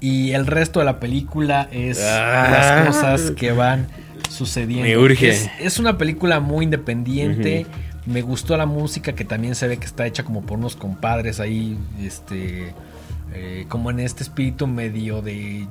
[0.00, 2.48] Y el resto de la película es Ah.
[2.50, 3.86] las cosas que van
[4.30, 4.84] sucediendo.
[4.86, 5.28] Me urge.
[5.28, 7.66] Es, es una película muy independiente.
[8.06, 11.38] Me gustó la música que también se ve que está hecha como por unos compadres
[11.38, 12.72] ahí, este,
[13.34, 15.66] eh, como en este espíritu medio de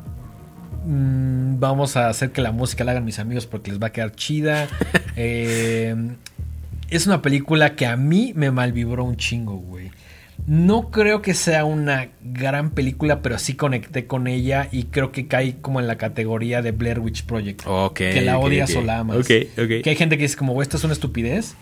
[0.86, 3.92] mm, vamos a hacer que la música la hagan mis amigos porque les va a
[3.92, 4.68] quedar chida.
[5.22, 5.96] Eh,
[6.92, 9.92] es una película que a mí me malvibró un chingo, güey.
[10.48, 15.28] No creo que sea una gran película, pero sí conecté con ella y creo que
[15.28, 17.64] cae como en la categoría de Blair Witch Project.
[17.66, 17.96] Ok.
[17.98, 18.78] que la odias ok.
[18.78, 19.18] o la amas.
[19.18, 19.84] Ok, ok.
[19.84, 21.56] Que hay gente que dice como, "Güey, esto es una estupidez.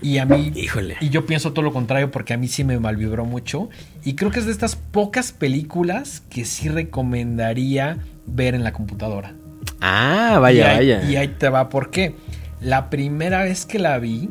[0.00, 0.52] Y a mí...
[0.54, 0.96] Híjole.
[1.00, 3.68] Y yo pienso todo lo contrario porque a mí sí me malvibró mucho.
[4.04, 9.34] Y creo que es de estas pocas películas que sí recomendaría ver en la computadora.
[9.80, 11.10] Ah, vaya, y ahí, vaya.
[11.10, 12.14] Y ahí te va, ¿por qué?
[12.60, 14.28] La primera vez que la vi,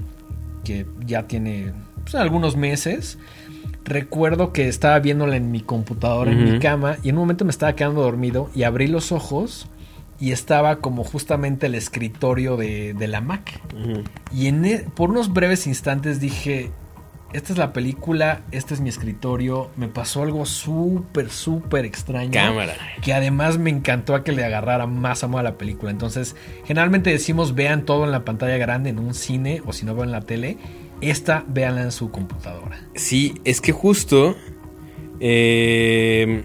[0.68, 1.72] que ya tiene
[2.04, 3.18] pues, algunos meses,
[3.86, 7.52] recuerdo que estaba viéndola en mi computadora, en mi cama, y en un momento me
[7.52, 9.70] estaba quedando dormido y abrí los ojos
[10.20, 13.62] y estaba como justamente el escritorio de, de la Mac.
[14.34, 16.72] Y en e- por unos breves instantes dije,
[17.34, 22.74] esta es la película, este es mi escritorio, me pasó algo súper, súper extraño Cámara.
[23.02, 25.92] que además me encantó a que le agarrara más amor a la película.
[25.92, 29.94] Entonces, generalmente decimos vean todo en la pantalla grande en un cine o si no
[29.94, 30.58] vean en la tele.
[31.02, 32.80] Esta véanla en su computadora.
[32.96, 34.36] Sí, es que justo.
[35.20, 36.44] eh,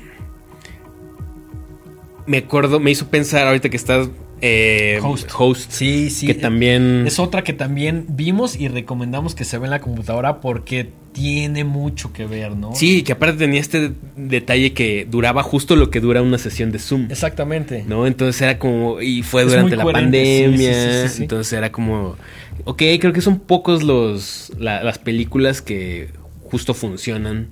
[2.26, 4.08] me acuerdo, me hizo pensar ahorita que estás.
[4.42, 5.70] Eh, Host.
[5.70, 6.26] Sí, sí.
[6.26, 7.04] Que también.
[7.06, 11.64] Es otra que también vimos y recomendamos que se vea en la computadora porque tiene
[11.64, 12.74] mucho que ver, ¿no?
[12.74, 16.78] Sí, que aparte tenía este detalle que duraba justo lo que dura una sesión de
[16.78, 17.06] Zoom.
[17.10, 17.84] Exactamente.
[17.86, 18.06] ¿No?
[18.06, 19.00] Entonces era como.
[19.00, 20.72] Y fue Es durante la pandemia.
[20.74, 21.22] sí, sí, sí, sí.
[21.22, 22.16] Entonces era como.
[22.64, 26.08] Ok, creo que son pocos los la- las películas que
[26.50, 27.48] justo funcionan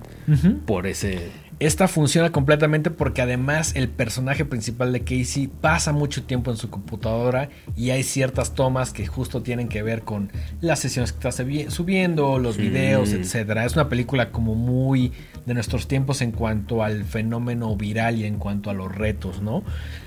[0.65, 1.19] por ese.
[1.61, 6.71] Esta funciona completamente porque además el personaje principal de Casey pasa mucho tiempo en su
[6.71, 11.43] computadora y hay ciertas tomas que justo tienen que ver con las sesiones que está
[11.43, 13.63] subi- subiendo, los videos, etcétera.
[13.63, 15.11] Es una película como muy
[15.45, 19.63] de nuestros tiempos en cuanto al fenómeno viral y en cuanto a los retos, ¿no?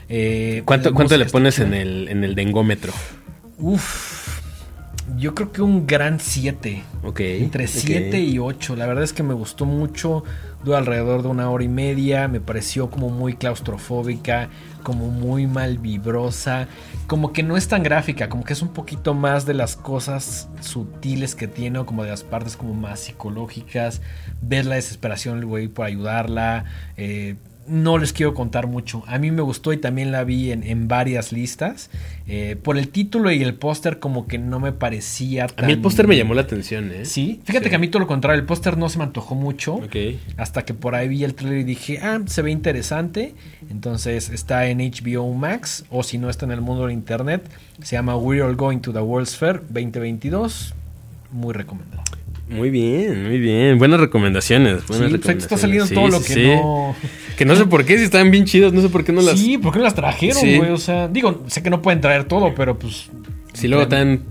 [0.08, 2.92] Eh, ¿Cuánto, la cuánto le pones en el, en el dengómetro?
[3.58, 4.40] Uf,
[5.16, 6.82] yo creo que un gran 7.
[7.04, 7.20] Ok.
[7.20, 7.70] Entre ok.
[7.70, 8.74] 7 y 8.
[8.74, 10.24] La verdad es que me gustó mucho.
[10.64, 12.26] Dura alrededor de una hora y media.
[12.26, 14.48] Me pareció como muy claustrofóbica.
[14.82, 16.68] Como muy mal vibrosa.
[17.06, 18.28] Como que no es tan gráfica.
[18.28, 21.78] Como que es un poquito más de las cosas sutiles que tiene.
[21.78, 24.00] O como de las partes como más psicológicas.
[24.40, 26.64] Ver la desesperación del güey por ayudarla.
[26.96, 27.36] eh,
[27.66, 29.02] no les quiero contar mucho.
[29.06, 31.90] A mí me gustó y también la vi en, en varias listas.
[32.26, 35.80] Eh, por el título y el póster como que no me parecía A mí el
[35.80, 37.04] póster me llamó la atención, ¿eh?
[37.04, 37.70] Sí, fíjate Sí.
[37.70, 39.74] que a mí todo lo contrario, el póster no se me antojó mucho.
[39.74, 39.96] Ok.
[40.36, 43.34] Hasta que por ahí vi el trailer y dije, ah, se ve interesante.
[43.70, 47.48] Entonces está en HBO Max o si no está en el mundo de internet.
[47.82, 50.74] Se llama We're All Going to the World's Fair 2022.
[51.32, 52.02] Muy recomendado.
[52.54, 53.78] Muy bien, muy bien.
[53.78, 54.86] Buenas recomendaciones.
[54.86, 56.96] Buenas Sí, pues está saliendo Sí, todo lo sí, que no...
[57.36, 59.38] Que no sé por qué, si estaban bien chidos, no sé por qué no las...
[59.38, 60.70] Sí, ¿por qué no las trajeron, güey?
[60.70, 63.10] O sea, digo, sé que no pueden traer todo, pero pues...
[63.54, 64.24] Si luego traen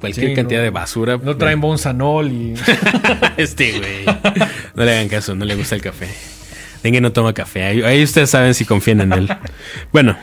[0.00, 0.64] cualquier cantidad no.
[0.64, 1.18] de basura.
[1.22, 2.54] No traen Bonsanol y...
[3.36, 4.06] este, güey.
[4.74, 6.08] No le hagan caso, no le gusta el café.
[6.82, 7.64] Dengue no toma café.
[7.64, 9.28] Ahí, ahí ustedes saben si confían en él.
[9.92, 10.16] Bueno,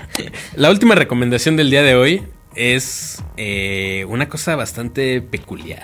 [0.55, 2.23] la última recomendación del día de hoy
[2.55, 5.83] es eh, una cosa bastante peculiar.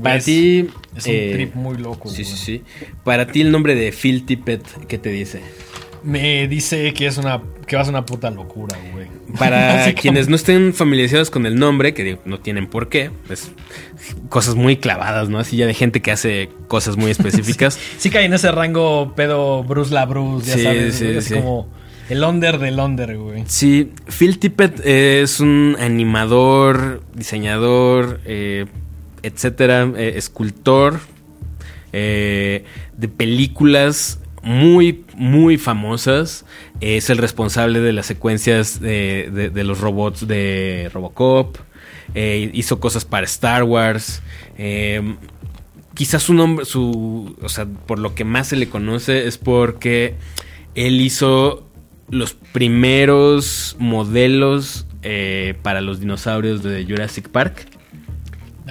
[0.00, 0.66] Para Es- ti.
[0.96, 2.08] Es un eh, trip muy loco.
[2.08, 2.36] Sí, güey.
[2.36, 2.62] sí, sí.
[3.04, 5.40] Para ti, el nombre de Phil Tippett, ¿qué te dice?
[6.04, 7.40] Me dice que es una...
[7.66, 9.06] Que va a ser una puta locura, güey.
[9.38, 13.52] Para quienes no estén familiarizados con el nombre, que digo, no tienen por qué, pues
[14.28, 15.38] cosas muy clavadas, ¿no?
[15.38, 17.78] Así ya de gente que hace cosas muy específicas.
[17.98, 20.94] Sí cae en ese rango pedo Bruce la Bruce, ya Sí, sabes.
[20.96, 21.68] sí, es como
[22.10, 23.44] el under del under, güey.
[23.46, 28.66] Sí, Phil Tippett es un animador, diseñador, eh,
[29.22, 31.00] etcétera, eh, escultor
[31.92, 32.64] eh,
[32.96, 36.44] de películas muy, muy famosas.
[36.80, 41.58] Es el responsable de las secuencias de, de- los robots de Robocop.
[42.14, 44.22] Eh, hizo cosas para Star Wars.
[44.58, 45.16] Eh,
[45.94, 50.16] quizás su nombre, su, o sea, por lo que más se le conoce es porque
[50.74, 51.68] él hizo
[52.10, 54.86] los primeros modelos
[55.62, 57.66] para los dinosaurios de Jurassic Park.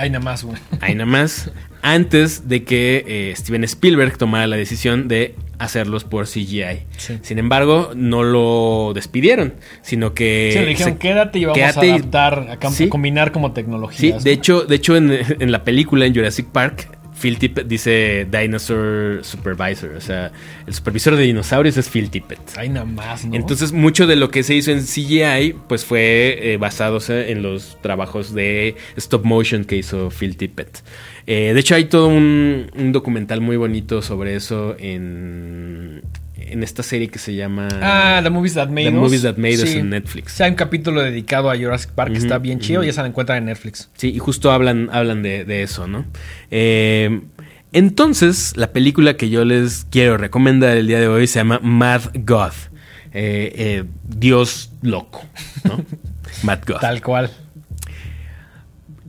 [0.02, 0.58] Ahí nada más, güey.
[0.82, 1.52] Ahí nada más.
[1.84, 6.84] Antes de que eh, Steven Spielberg tomara la decisión de hacerlos por CGI.
[6.97, 7.20] Sí.
[7.22, 10.49] Sin embargo, no lo despidieron, sino que...
[10.54, 12.88] Sí, le dijeron, se- quédate y vamos quédate a adaptar, a, Sí.
[12.89, 14.24] combinar como Sí, tecnologías.
[14.24, 16.88] de hecho, de hecho en, en la película en Jurassic Park,
[17.22, 19.91] Phil Tippett dice Dinosaur Supervisor.
[19.91, 20.32] O sea,
[20.65, 22.39] el supervisor de dinosaurios es Phil Tippett.
[22.57, 23.36] Ahí nada más, ¿no?
[23.36, 27.78] Entonces, mucho de lo que se hizo en CGI, pues fue eh, basándose en los
[27.82, 30.84] trabajos de stop motion que hizo Phil Tippett.
[31.28, 36.01] Eh, de hecho, hay todo un, un documental muy bonito sobre eso en,
[36.49, 38.95] en esta serie que se llama Ah, The Movies That Made The Us.
[38.95, 39.77] Movies That Made Us Sí.
[39.77, 40.33] en Netflix.
[40.33, 42.87] Sí, hay un capítulo dedicado a Jurassic Park que está bien chido ujú.
[42.87, 43.89] y esa la encuentran en Netflix.
[43.95, 46.05] Sí, y justo hablan, hablan de, de eso, ¿no?
[46.49, 47.21] Eh,
[47.73, 52.01] entonces, la película que yo les quiero recomendar el día de hoy se llama Mad
[52.13, 52.51] God.
[53.13, 55.23] Eh, eh, Dios loco,
[55.63, 55.83] ¿no?
[56.43, 56.77] Mad God.
[56.79, 57.29] Tal cual.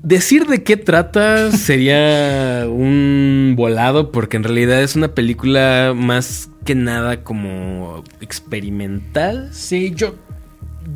[0.03, 6.75] Decir de qué trata sería un volado porque en realidad es una película más que
[6.75, 9.49] nada como experimental.
[9.53, 10.15] Sí, yo,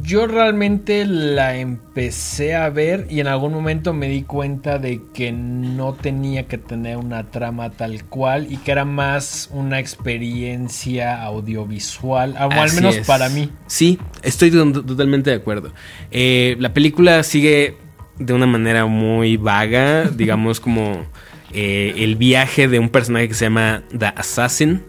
[0.03, 5.33] yo realmente la empecé a ver y en algún momento me di cuenta de que
[5.33, 12.37] no tenía que tener una trama tal cual y que era más una experiencia audiovisual,
[12.39, 13.07] o al menos es.
[13.07, 13.51] para mí.
[13.67, 15.73] Sí, estoy to- totalmente de acuerdo.
[16.11, 17.77] Eh, la película sigue
[18.19, 21.05] de una manera muy vaga, digamos como
[21.53, 24.83] eh, el viaje de un personaje que se llama The Assassin.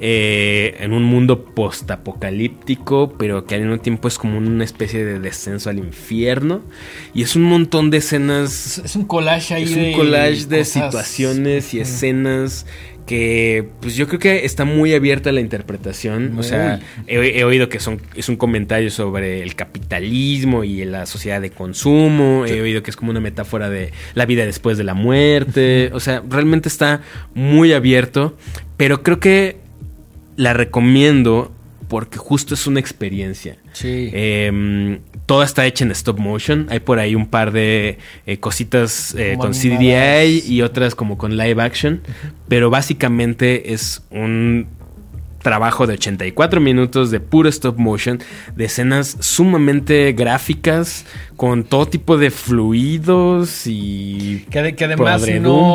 [0.00, 5.20] Eh, en un mundo postapocalíptico, pero que al mismo tiempo es como una especie de
[5.20, 6.62] descenso al infierno.
[7.14, 10.58] Y es un montón de escenas Es, es un collage ahí es un collage de
[10.58, 10.68] cosas.
[10.68, 12.66] situaciones y escenas
[13.06, 16.38] que pues yo creo que está muy abierta la interpretación.
[16.38, 21.06] O sea, he, he oído que son, es un comentario sobre el capitalismo y la
[21.06, 22.46] sociedad de consumo.
[22.46, 25.90] He oído que es como una metáfora de la vida después de la muerte.
[25.92, 27.02] O sea, realmente está
[27.34, 28.36] muy abierto.
[28.76, 29.63] Pero creo que
[30.36, 31.52] la recomiendo
[31.88, 33.56] porque justo es una experiencia.
[33.72, 34.10] Sí.
[34.12, 36.66] Eh, toda está hecha en stop motion.
[36.70, 39.52] Hay por ahí un par de eh, cositas eh, con.
[39.52, 42.00] CDI y otras como con live action.
[42.48, 44.66] Pero básicamente es un
[45.44, 48.18] trabajo de 84 minutos de puro stop motion,
[48.56, 51.04] de escenas sumamente gráficas,
[51.36, 55.74] con todo tipo de fluidos y Que, de- que además no,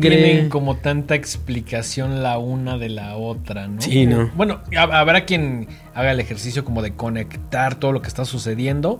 [0.00, 3.80] tienen como tanta explicación la una de la otra, ¿no?
[3.80, 4.30] Sí, no.
[4.34, 8.98] Bueno, hab- habrá quien haga el ejercicio como de conectar todo lo que está sucediendo,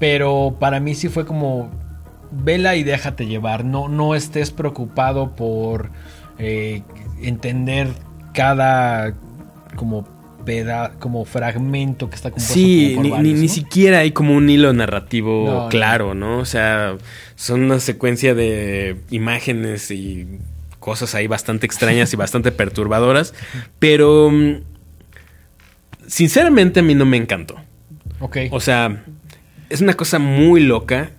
[0.00, 1.70] pero para mí sí fue como
[2.32, 5.90] vela y déjate llevar, no, no estés preocupado por
[6.38, 6.82] eh,
[7.22, 7.88] entender
[8.32, 9.14] cada
[9.76, 10.08] como
[10.44, 13.52] peda como fragmento que está compuesto Sí, como por ni, varios, ni- ni ¿no?
[13.52, 15.68] siquiera hay como un hilo narrativo No, no.
[15.68, 16.38] claro, ¿no?
[16.38, 16.96] O sea,
[17.34, 20.26] son una secuencia de imágenes y
[20.78, 23.34] cosas ahí bastante extrañas y bastante perturbadoras,
[23.80, 24.58] pero mm,
[26.06, 27.56] sinceramente a mí no me encantó.
[28.20, 28.36] Ok.
[28.50, 29.02] O sea,
[29.68, 31.10] es una cosa muy loca,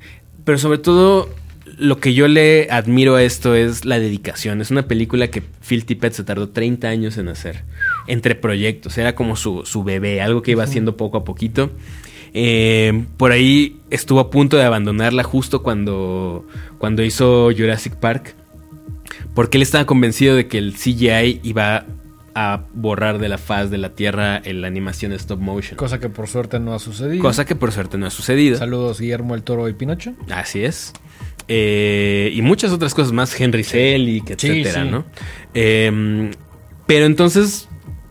[0.45, 1.29] pero sobre todo
[1.77, 4.61] lo que yo le admiro a esto es la dedicación.
[4.61, 7.63] Es una película que Phil Tippett se tardó 30 años en hacer,
[8.07, 8.97] entre proyectos.
[8.97, 11.71] Era como su, su bebé, algo que iba haciendo poco a poquito.
[12.33, 16.45] Eh, por ahí estuvo a punto de abandonarla justo cuando,
[16.77, 18.35] cuando hizo Jurassic Park.
[19.33, 21.85] Porque él estaba convencido de que el CGI iba
[22.35, 25.75] a borrar de la faz de la Tierra la animación stop motion.
[25.75, 27.21] Cosa que por suerte no ha sucedido.
[27.21, 28.57] Cosa que por suerte no ha sucedido.
[28.57, 30.13] Saludos Guillermo el Toro y Pinocho.
[30.29, 30.93] Así es.
[31.47, 34.89] Eh, y muchas otras cosas más, Henry Selick, etcétera, sí.
[34.91, 35.05] ¿no?
[35.53, 36.31] Eh,
[36.85, 37.66] pero entonces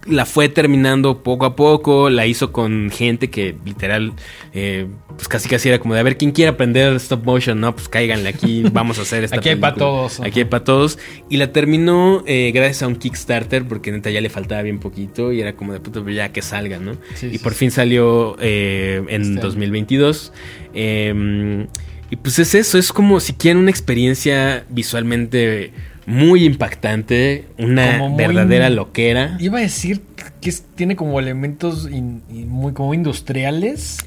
[0.09, 4.13] la fue terminando poco a poco, la hizo con gente que literal,
[4.53, 4.87] eh,
[5.17, 7.89] pues casi casi era como de a ver quién quiere aprender stop motion, no, pues
[7.89, 9.73] cáiganle aquí, vamos a hacer esta Aquí hay película.
[9.73, 10.21] pa' todos.
[10.21, 10.99] Aquí hay para todos.
[11.29, 15.33] Y la terminó eh, gracias a un Kickstarter, porque neta ya le faltaba bien poquito
[15.33, 16.97] y era como de puto, ya que salga, ¿no?
[17.15, 17.59] Sí, y sí, por sí.
[17.61, 19.41] fin salió eh, en Este año.
[19.43, 20.33] 2022.
[20.75, 21.67] Eh,
[22.11, 25.73] y pues es eso, es como si quieren una experiencia visualmente
[26.07, 29.37] muy impactante, una muy- verdadera loquera.
[29.41, 30.03] Iba a decir
[30.41, 33.99] que es- tiene como elementos in- y muy como industriales.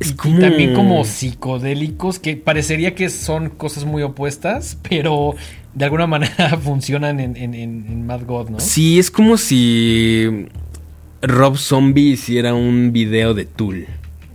[0.00, 5.34] Es y como- también como psicodélicos, que parecería que son cosas muy opuestas, pero
[5.74, 8.60] de alguna manera funcionan en- en Mad God, ¿no?
[8.60, 10.46] Sí, es como si
[11.20, 13.86] Rob Zombie hiciera un video de Tool.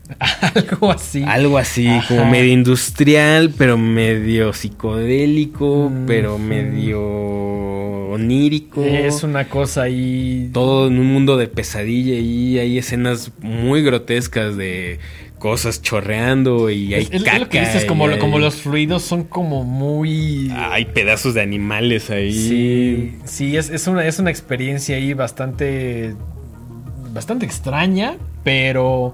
[0.55, 1.23] Algo así.
[1.25, 2.07] Algo así, Ajá.
[2.07, 7.01] como medio industrial, pero medio psicodélico, Mm, pero medio
[8.11, 8.83] onírico.
[8.83, 10.49] Es una cosa ahí.
[10.53, 14.99] Todo en un mundo de pesadilla y hay escenas muy grotescas de
[15.39, 19.63] cosas chorreando y hay Es, lo que dices, como, hay- como los fluidos son como
[19.63, 20.51] muy.
[20.55, 22.33] Hay pedazos de animales ahí.
[22.33, 26.15] Sí, sí, es, es una, es una experiencia ahí bastante.
[27.18, 29.13] Bastante extraña, pero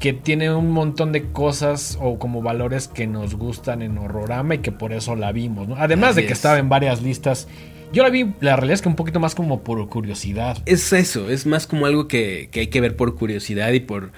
[0.00, 4.58] que tiene un montón de cosas o como valores que nos gustan en Horrorama y
[4.58, 5.76] que por eso la vimos, ¿no?
[5.78, 6.38] Además Así de que es.
[6.38, 7.48] estaba en varias listas.
[7.92, 10.58] Yo la vi, la realidad es que un poquito más como por curiosidad.
[10.66, 14.10] Es eso, es más como algo que, que hay que ver por curiosidad y por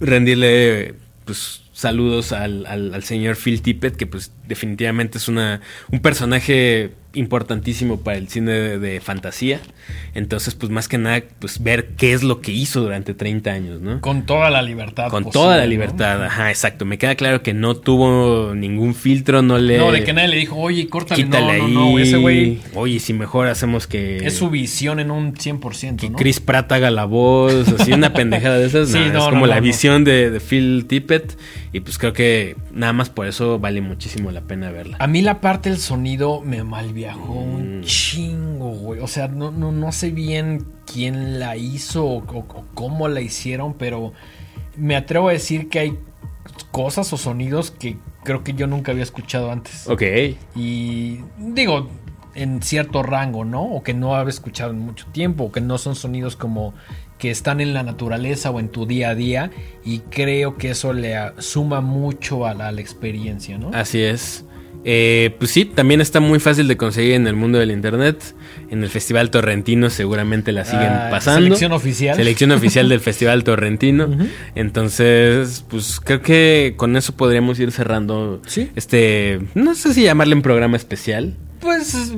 [0.00, 5.60] rendirle pues saludos al, al- al señor Phil Tippett, que pues definitivamente es una,
[5.90, 9.60] un personaje importantísimo para el cine de, de fantasía.
[10.14, 13.80] Entonces, pues más que nada, pues ver qué es lo que hizo durante 30 años,
[13.80, 14.00] ¿no?
[14.00, 15.10] Con toda la libertad.
[15.10, 15.68] Con posible, toda la ¿no?
[15.68, 16.84] libertad, ajá, exacto.
[16.84, 19.78] Me queda claro que no tuvo ningún filtro, no le...
[19.78, 21.24] No, de que nadie le dijo, oye, córtale.
[21.24, 21.72] Quítale no, ahí.
[21.72, 24.18] no, no, ese güey Oye, si mejor hacemos que...
[24.18, 26.18] es su visión en un 100%, que ¿no?
[26.18, 28.90] Chris Pratt haga la voz, así una pendejada de esas.
[28.90, 31.36] Sí, es como la visión de, de Phil Tippett.
[31.76, 34.96] Y pues creo que nada más por eso vale muchísimo la pena verla.
[34.98, 37.82] A mí la parte del sonido me malviajó un Mm.
[37.82, 39.00] chingo, güey.
[39.00, 43.20] O sea, no, no, no sé bien quién la hizo o, o- o cómo la
[43.20, 44.14] hicieron, pero
[44.74, 45.98] me atrevo a decir que hay
[46.70, 49.86] cosas o sonidos que creo que yo nunca había escuchado antes.
[49.86, 50.02] Ok.
[50.54, 51.90] Y digo,
[52.34, 53.62] en cierto rango, ¿no?
[53.64, 56.72] O que no había escuchado en mucho tiempo, o que no son sonidos como
[57.18, 59.50] que están en la naturaleza o en tu día a día.
[59.84, 63.70] Y creo que eso le suma mucho a la, a la experiencia, ¿no?
[63.72, 64.44] Así es.
[64.88, 68.22] Eh, pues sí, también está muy fácil de conseguir en el mundo del internet.
[68.70, 71.40] En el Festival Torrentino seguramente la siguen Ah, pasando.
[71.42, 72.14] Selección oficial.
[72.16, 74.08] Selección oficial del Festival Torrentino.
[74.70, 78.70] Entonces, pues creo que con eso podríamos ir cerrando Sí.
[78.76, 81.34] este, no sé si llamarle un programa especial.
[81.60, 82.12] Pues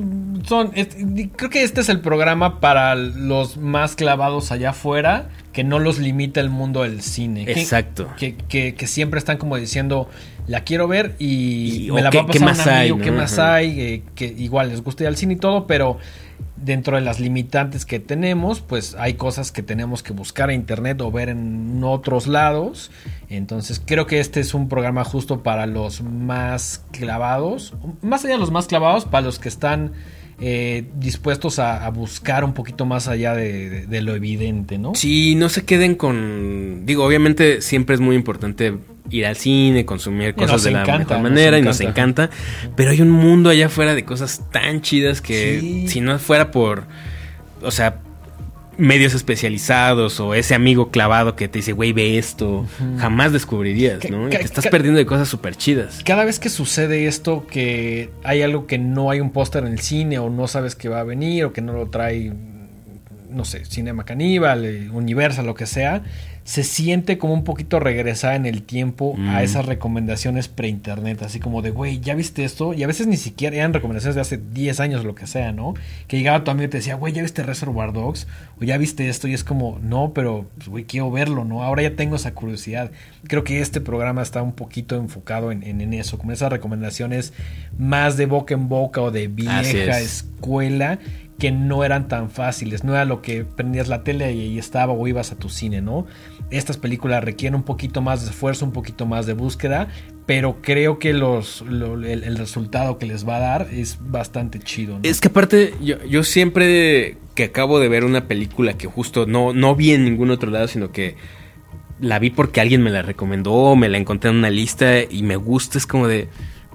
[0.45, 0.71] son.
[0.75, 0.89] es-
[1.35, 5.99] creo que este es el programa para los más clavados allá afuera, que no los
[5.99, 7.43] limita el mundo del cine.
[7.47, 8.07] Exacto.
[8.17, 10.07] Que, que- que siempre están como diciendo,
[10.47, 12.79] la quiero ver y, Y- me la qué- va a qué pasar más un hay,
[12.81, 13.03] amigo, ¿no?
[13.03, 15.97] qué más hay, eh, que igual les gusta ir al cine y todo, pero
[16.55, 20.99] dentro de las limitantes que tenemos, pues hay cosas que tenemos que buscar en internet
[21.01, 22.91] o ver en otros lados.
[23.29, 28.39] Entonces creo que este es un programa justo para los más clavados, más allá de
[28.39, 29.93] los más clavados, para los que están
[30.41, 34.93] eh, dispuestos a, a buscar un poquito más allá de, de- de lo evidente, ¿no?
[34.95, 36.85] Sí, no se queden con.
[36.85, 38.73] Digo, obviamente siempre es muy importante
[39.11, 42.23] ir al cine, consumir cosas de la encanta, mejor nos manera y nos encanta.
[42.25, 42.69] encanta.
[42.75, 45.87] Pero hay un mundo allá afuera de cosas tan chidas que Sí.
[45.87, 46.83] si no fuera por.
[47.61, 47.99] O sea,
[48.79, 52.65] medios especializados o ese amigo clavado que te dice, güey, ve esto,
[52.97, 54.27] jamás descubrirías, ¿no?
[54.27, 56.01] Y te estás ca- perdiendo de cosas súper chidas.
[56.05, 59.79] Cada vez que sucede esto, que hay algo que no hay un póster en el
[59.79, 62.31] cine o no sabes que va a venir o que no lo trae
[63.29, 66.01] no sé, Cinema Caníbal, eh, Universal, lo que sea,
[66.49, 71.61] se siente como un poquito regresar en el tiempo a esas recomendaciones pre-internet, así como
[71.61, 72.73] de, güey, ¿ya viste esto?
[72.73, 75.75] Y a veces ni siquiera eran recomendaciones de hace 10 años, lo que sea, ¿no?
[76.07, 78.25] Que llegaba tu amigo y te decía, güey, ¿ya viste Reservoir Dogs?
[78.59, 81.61] O ya viste esto, y es como, no, pero, pues, güey, quiero verlo, ¿no?
[81.61, 82.89] Ahora ya tengo esa curiosidad.
[83.27, 87.31] Creo que este programa está un poquito enfocado en, en- en eso, como esas recomendaciones
[87.77, 89.59] más de boca en boca o de vieja
[89.99, 90.03] es.
[90.03, 90.97] escuela
[91.37, 94.91] que no eran tan fáciles, no era lo que prendías la tele y ahí estaba
[94.91, 96.05] o ibas a tu cine, ¿no?
[96.51, 99.87] Estas películas requieren un poquito más de esfuerzo, un poquito más de búsqueda,
[100.25, 104.99] pero creo que los, lo- el, resultado que les va a dar es bastante chido.
[105.03, 109.53] Es que aparte, yo, yo siempre que acabo de ver una película que justo no,
[109.53, 111.15] no vi en ningún otro lado, sino que
[111.99, 115.35] la vi porque alguien me la recomendó, me la encontré en una lista y me
[115.35, 116.29] gusta, es como de...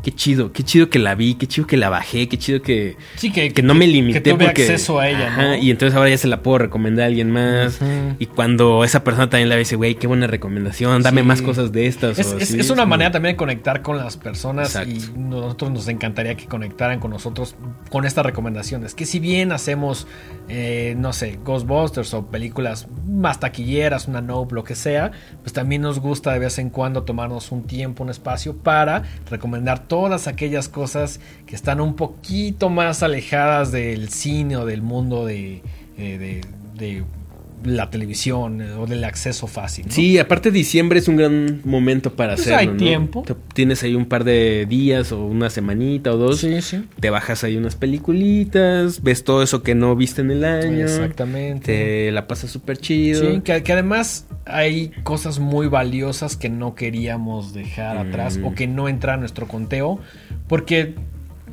[0.05, 2.97] Qué chido, qué chido que la vi, qué chido que la bajé, qué chido que,
[3.17, 5.57] Sí, que, que no me limité que tuve porque acceso a ella, Ajá, ¿no?
[5.57, 7.81] y entonces ahora ya se la puedo recomendar a alguien más
[8.19, 11.27] y cuando esa persona también la ve dice güey qué buena recomendación dame Sí.
[11.27, 13.97] más cosas de estas Es, o es- así, es una manera también de conectar con
[13.97, 14.91] las personas Exacto.
[15.17, 17.57] y nosotros nos encantaría que conectaran con nosotros
[17.91, 18.95] con estas recomendaciones.
[18.95, 20.07] Que si bien hacemos,
[20.49, 25.81] eh, no sé, Ghostbusters o películas más taquilleras, una Nope, lo que sea, pues también
[25.81, 30.69] nos gusta de vez en cuando tomarnos un tiempo, un espacio para recomendar todas aquellas
[30.69, 35.63] cosas que están un poquito más alejadas del cine o del mundo de,
[35.97, 36.41] eh, de-
[36.77, 37.05] de
[37.65, 39.87] la televisión eh, o del acceso fácil.
[39.87, 39.93] ¿no?
[39.93, 42.73] Sí, aparte diciembre es un gran momento para Pues hacerlo.
[42.73, 43.25] hay tiempo.
[43.55, 46.41] Tienes ahí un par de días o una semanita o dos.
[46.41, 46.85] Sí, sí.
[47.01, 50.85] Te bajas ahí unas peliculitas, ves todo eso que no viste en el año.
[50.85, 51.67] Exactamente.
[52.07, 53.21] Te la pasas súper chido.
[53.33, 58.09] Sí, que, que además hay cosas muy valiosas que no queríamos dejar Mm.
[58.09, 59.99] atrás o que no entran a nuestro conteo,
[60.49, 60.95] porque,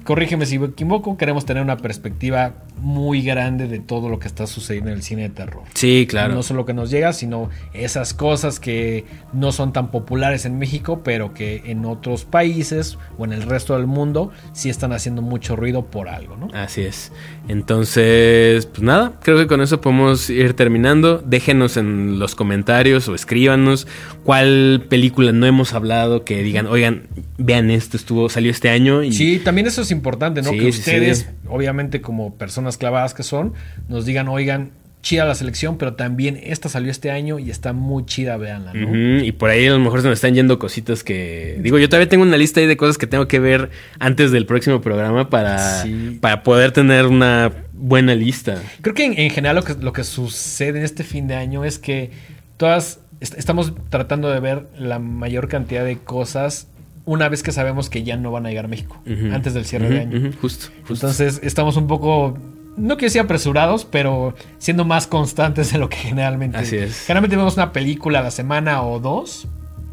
[0.04, 4.48] corrígeme si me equivoco, queremos tener una perspectiva muy grande de todo lo que está
[4.48, 5.64] sucediendo en el cine de terror.
[5.74, 6.34] Sí, claro.
[6.34, 11.02] No solo que nos llega, sino esas cosas que no son tan populares en México,
[11.04, 15.56] pero que en otros países o en el resto del mundo sí están haciendo mucho
[15.56, 16.50] ruido por algo, ¿no?
[16.54, 17.12] Así es.
[17.48, 21.20] Entonces, pues nada, creo que con eso podemos ir terminando.
[21.20, 23.88] Déjenos en los comentarios o escríbanos
[24.24, 27.08] cuál película no hemos hablado que digan, oigan,
[27.38, 30.50] vean esto, estuvo, salió este año y Sí, también eso es importante, ¿no?
[30.52, 31.26] Sí, que sí, ustedes, sí.
[31.48, 33.54] obviamente como personas clavadas que son,
[33.88, 38.06] nos digan, oigan, chida la selección, pero también esta salió este año y está muy
[38.06, 39.24] chida, véanla, ¿no?
[39.24, 41.58] Y por ahí a lo mejor se nos están yendo cositas que...
[41.64, 44.46] Digo, yo todavía tengo una lista ahí de cosas que tengo que ver antes del
[44.46, 46.20] próximo programa para, Sí.
[46.22, 48.62] para poder tener una buena lista.
[48.82, 51.66] Creo que en, en general lo que, lo que sucede en este fin de año
[51.66, 52.12] es que
[52.58, 56.68] todas est- estamos tratando de ver la mayor cantidad de cosas
[57.06, 59.02] una vez que sabemos que ya no van a llegar a México,
[59.34, 60.32] antes del cierre de año.
[60.40, 60.68] justo.
[60.88, 62.38] Entonces estamos un poco,
[62.78, 66.58] no quiero decir apresurados, pero siendo más constantes de lo que generalmente.
[66.58, 67.00] Así es.
[67.06, 69.48] Generalmente vemos una película a la semana o dos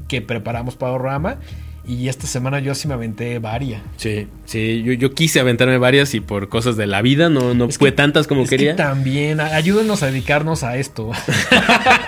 [0.08, 1.36] que preparamos para el programa.
[1.86, 3.80] Y esta semana yo sí me aventé varias.
[3.96, 7.64] Sí, sí, yo, yo quise aventarme varias y por cosas de la vida no, no
[7.64, 8.72] Es fue que- tantas como es quería.
[8.72, 11.10] Que también, ayúdenos a dedicarnos a esto.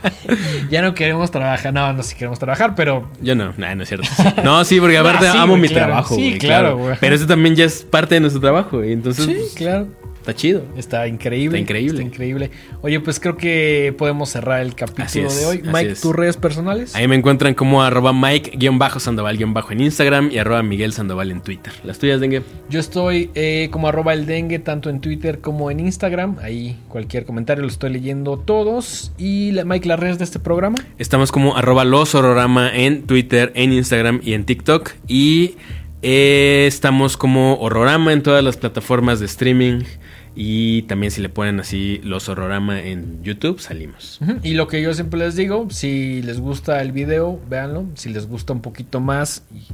[0.70, 3.88] ya no queremos trabajar, no, no sí queremos trabajar, pero Yo no, nah, no es
[3.88, 4.08] cierto.
[4.44, 5.86] No, sí, porque aparte sí, amo mi claro.
[5.86, 6.14] trabajo.
[6.14, 6.96] Sí, claro, güey.
[7.00, 9.86] Pero eso también ya es parte de nuestro trabajo, entonces sí, pues, claro.
[10.20, 10.62] Está chido.
[10.76, 11.58] Está increíble.
[11.58, 11.98] Está increíble.
[11.98, 12.50] Está increíble.
[12.82, 15.62] Oye, pues creo que podemos cerrar el capítulo es, de hoy.
[15.64, 16.94] Mike, tus redes personales.
[16.94, 21.72] Ahí me encuentran como arroba Mike-Sandoval- en Instagram y arroba Miguel Sandoval en Twitter.
[21.84, 22.42] Las tuyas, Dengue.
[22.68, 26.36] Yo estoy eh, como arroba el dengue, tanto en Twitter como en Instagram.
[26.42, 29.12] Ahí cualquier comentario lo estoy leyendo todos.
[29.18, 30.78] Y la, Mike, las redes de este programa.
[30.98, 34.90] Estamos como arroba los horrorama en Twitter, en Instagram y en TikTok.
[35.08, 35.56] Y
[36.02, 39.80] eh, estamos como horrorama en todas las plataformas de streaming.
[40.42, 44.18] Y también si le ponen así los horrorama en YouTube, salimos.
[44.42, 47.84] Y lo que yo siempre les digo, si les gusta el video, véanlo.
[47.92, 49.66] Si les gusta un poquito más, y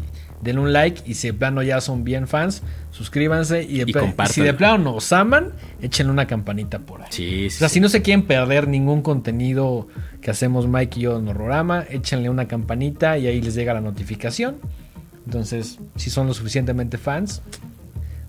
[0.42, 1.02] denle un like.
[1.06, 3.62] Y si de plano ya son bien fans, suscríbanse.
[3.62, 7.08] Y, de Y si de plano nos aman, échenle una campanita por ahí.
[7.10, 7.58] Sí, O sí.
[7.58, 7.74] sea, sí.
[7.74, 9.86] si no se quieren perder ningún contenido
[10.20, 13.80] que hacemos Mike y yo en Horrorama, échenle una campanita y ahí les llega la
[13.80, 14.56] notificación.
[15.26, 17.40] Entonces, si son lo suficientemente fans,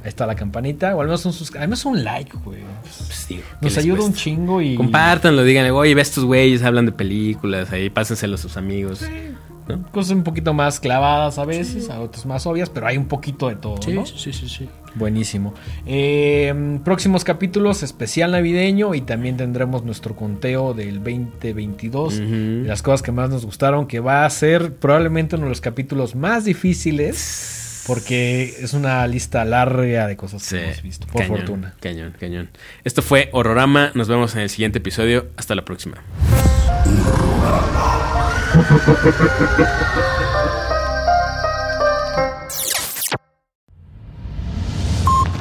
[0.08, 0.96] ahí está la campanita.
[0.96, 2.62] O al menos un, menos un like, güey.
[2.82, 4.76] Pues, digo, ¿qué Nos ayuda un chingo y...
[4.76, 9.04] Compártanlo, díganle, oye, ve estos güeyes, hablan de películas, ahí pásenselo a sus amigos.
[9.68, 9.84] ¿no?
[9.92, 13.50] Cosas un poquito más clavadas a veces, a otras más obvias, pero hay un poquito
[13.50, 14.06] de todo, ¿no?
[14.06, 14.70] sí, sí, sí.
[14.96, 15.54] Buenísimo.
[15.86, 22.14] Eh, próximos capítulos, especial navideño y también tendremos nuestro conteo del 2022.
[22.16, 22.24] Ujú.
[22.24, 25.62] de las cosas que más nos gustaron, que va a ser probablemente uno de los
[25.62, 31.38] capítulos más difíciles Porque es una lista larga de cosas que hemos visto, por cañón,
[31.38, 31.76] fortuna.
[31.80, 32.50] Cañón, cañón.
[32.84, 33.92] Esto fue Horrorama.
[33.96, 35.30] Nos vemos en el siguiente episodio.
[35.38, 36.04] Hasta la próxima.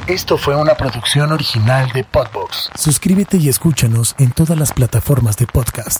[0.07, 2.69] Esto fue una producción original de Podbox.
[2.75, 5.99] Suscríbete y escúchanos en todas las plataformas de podcast.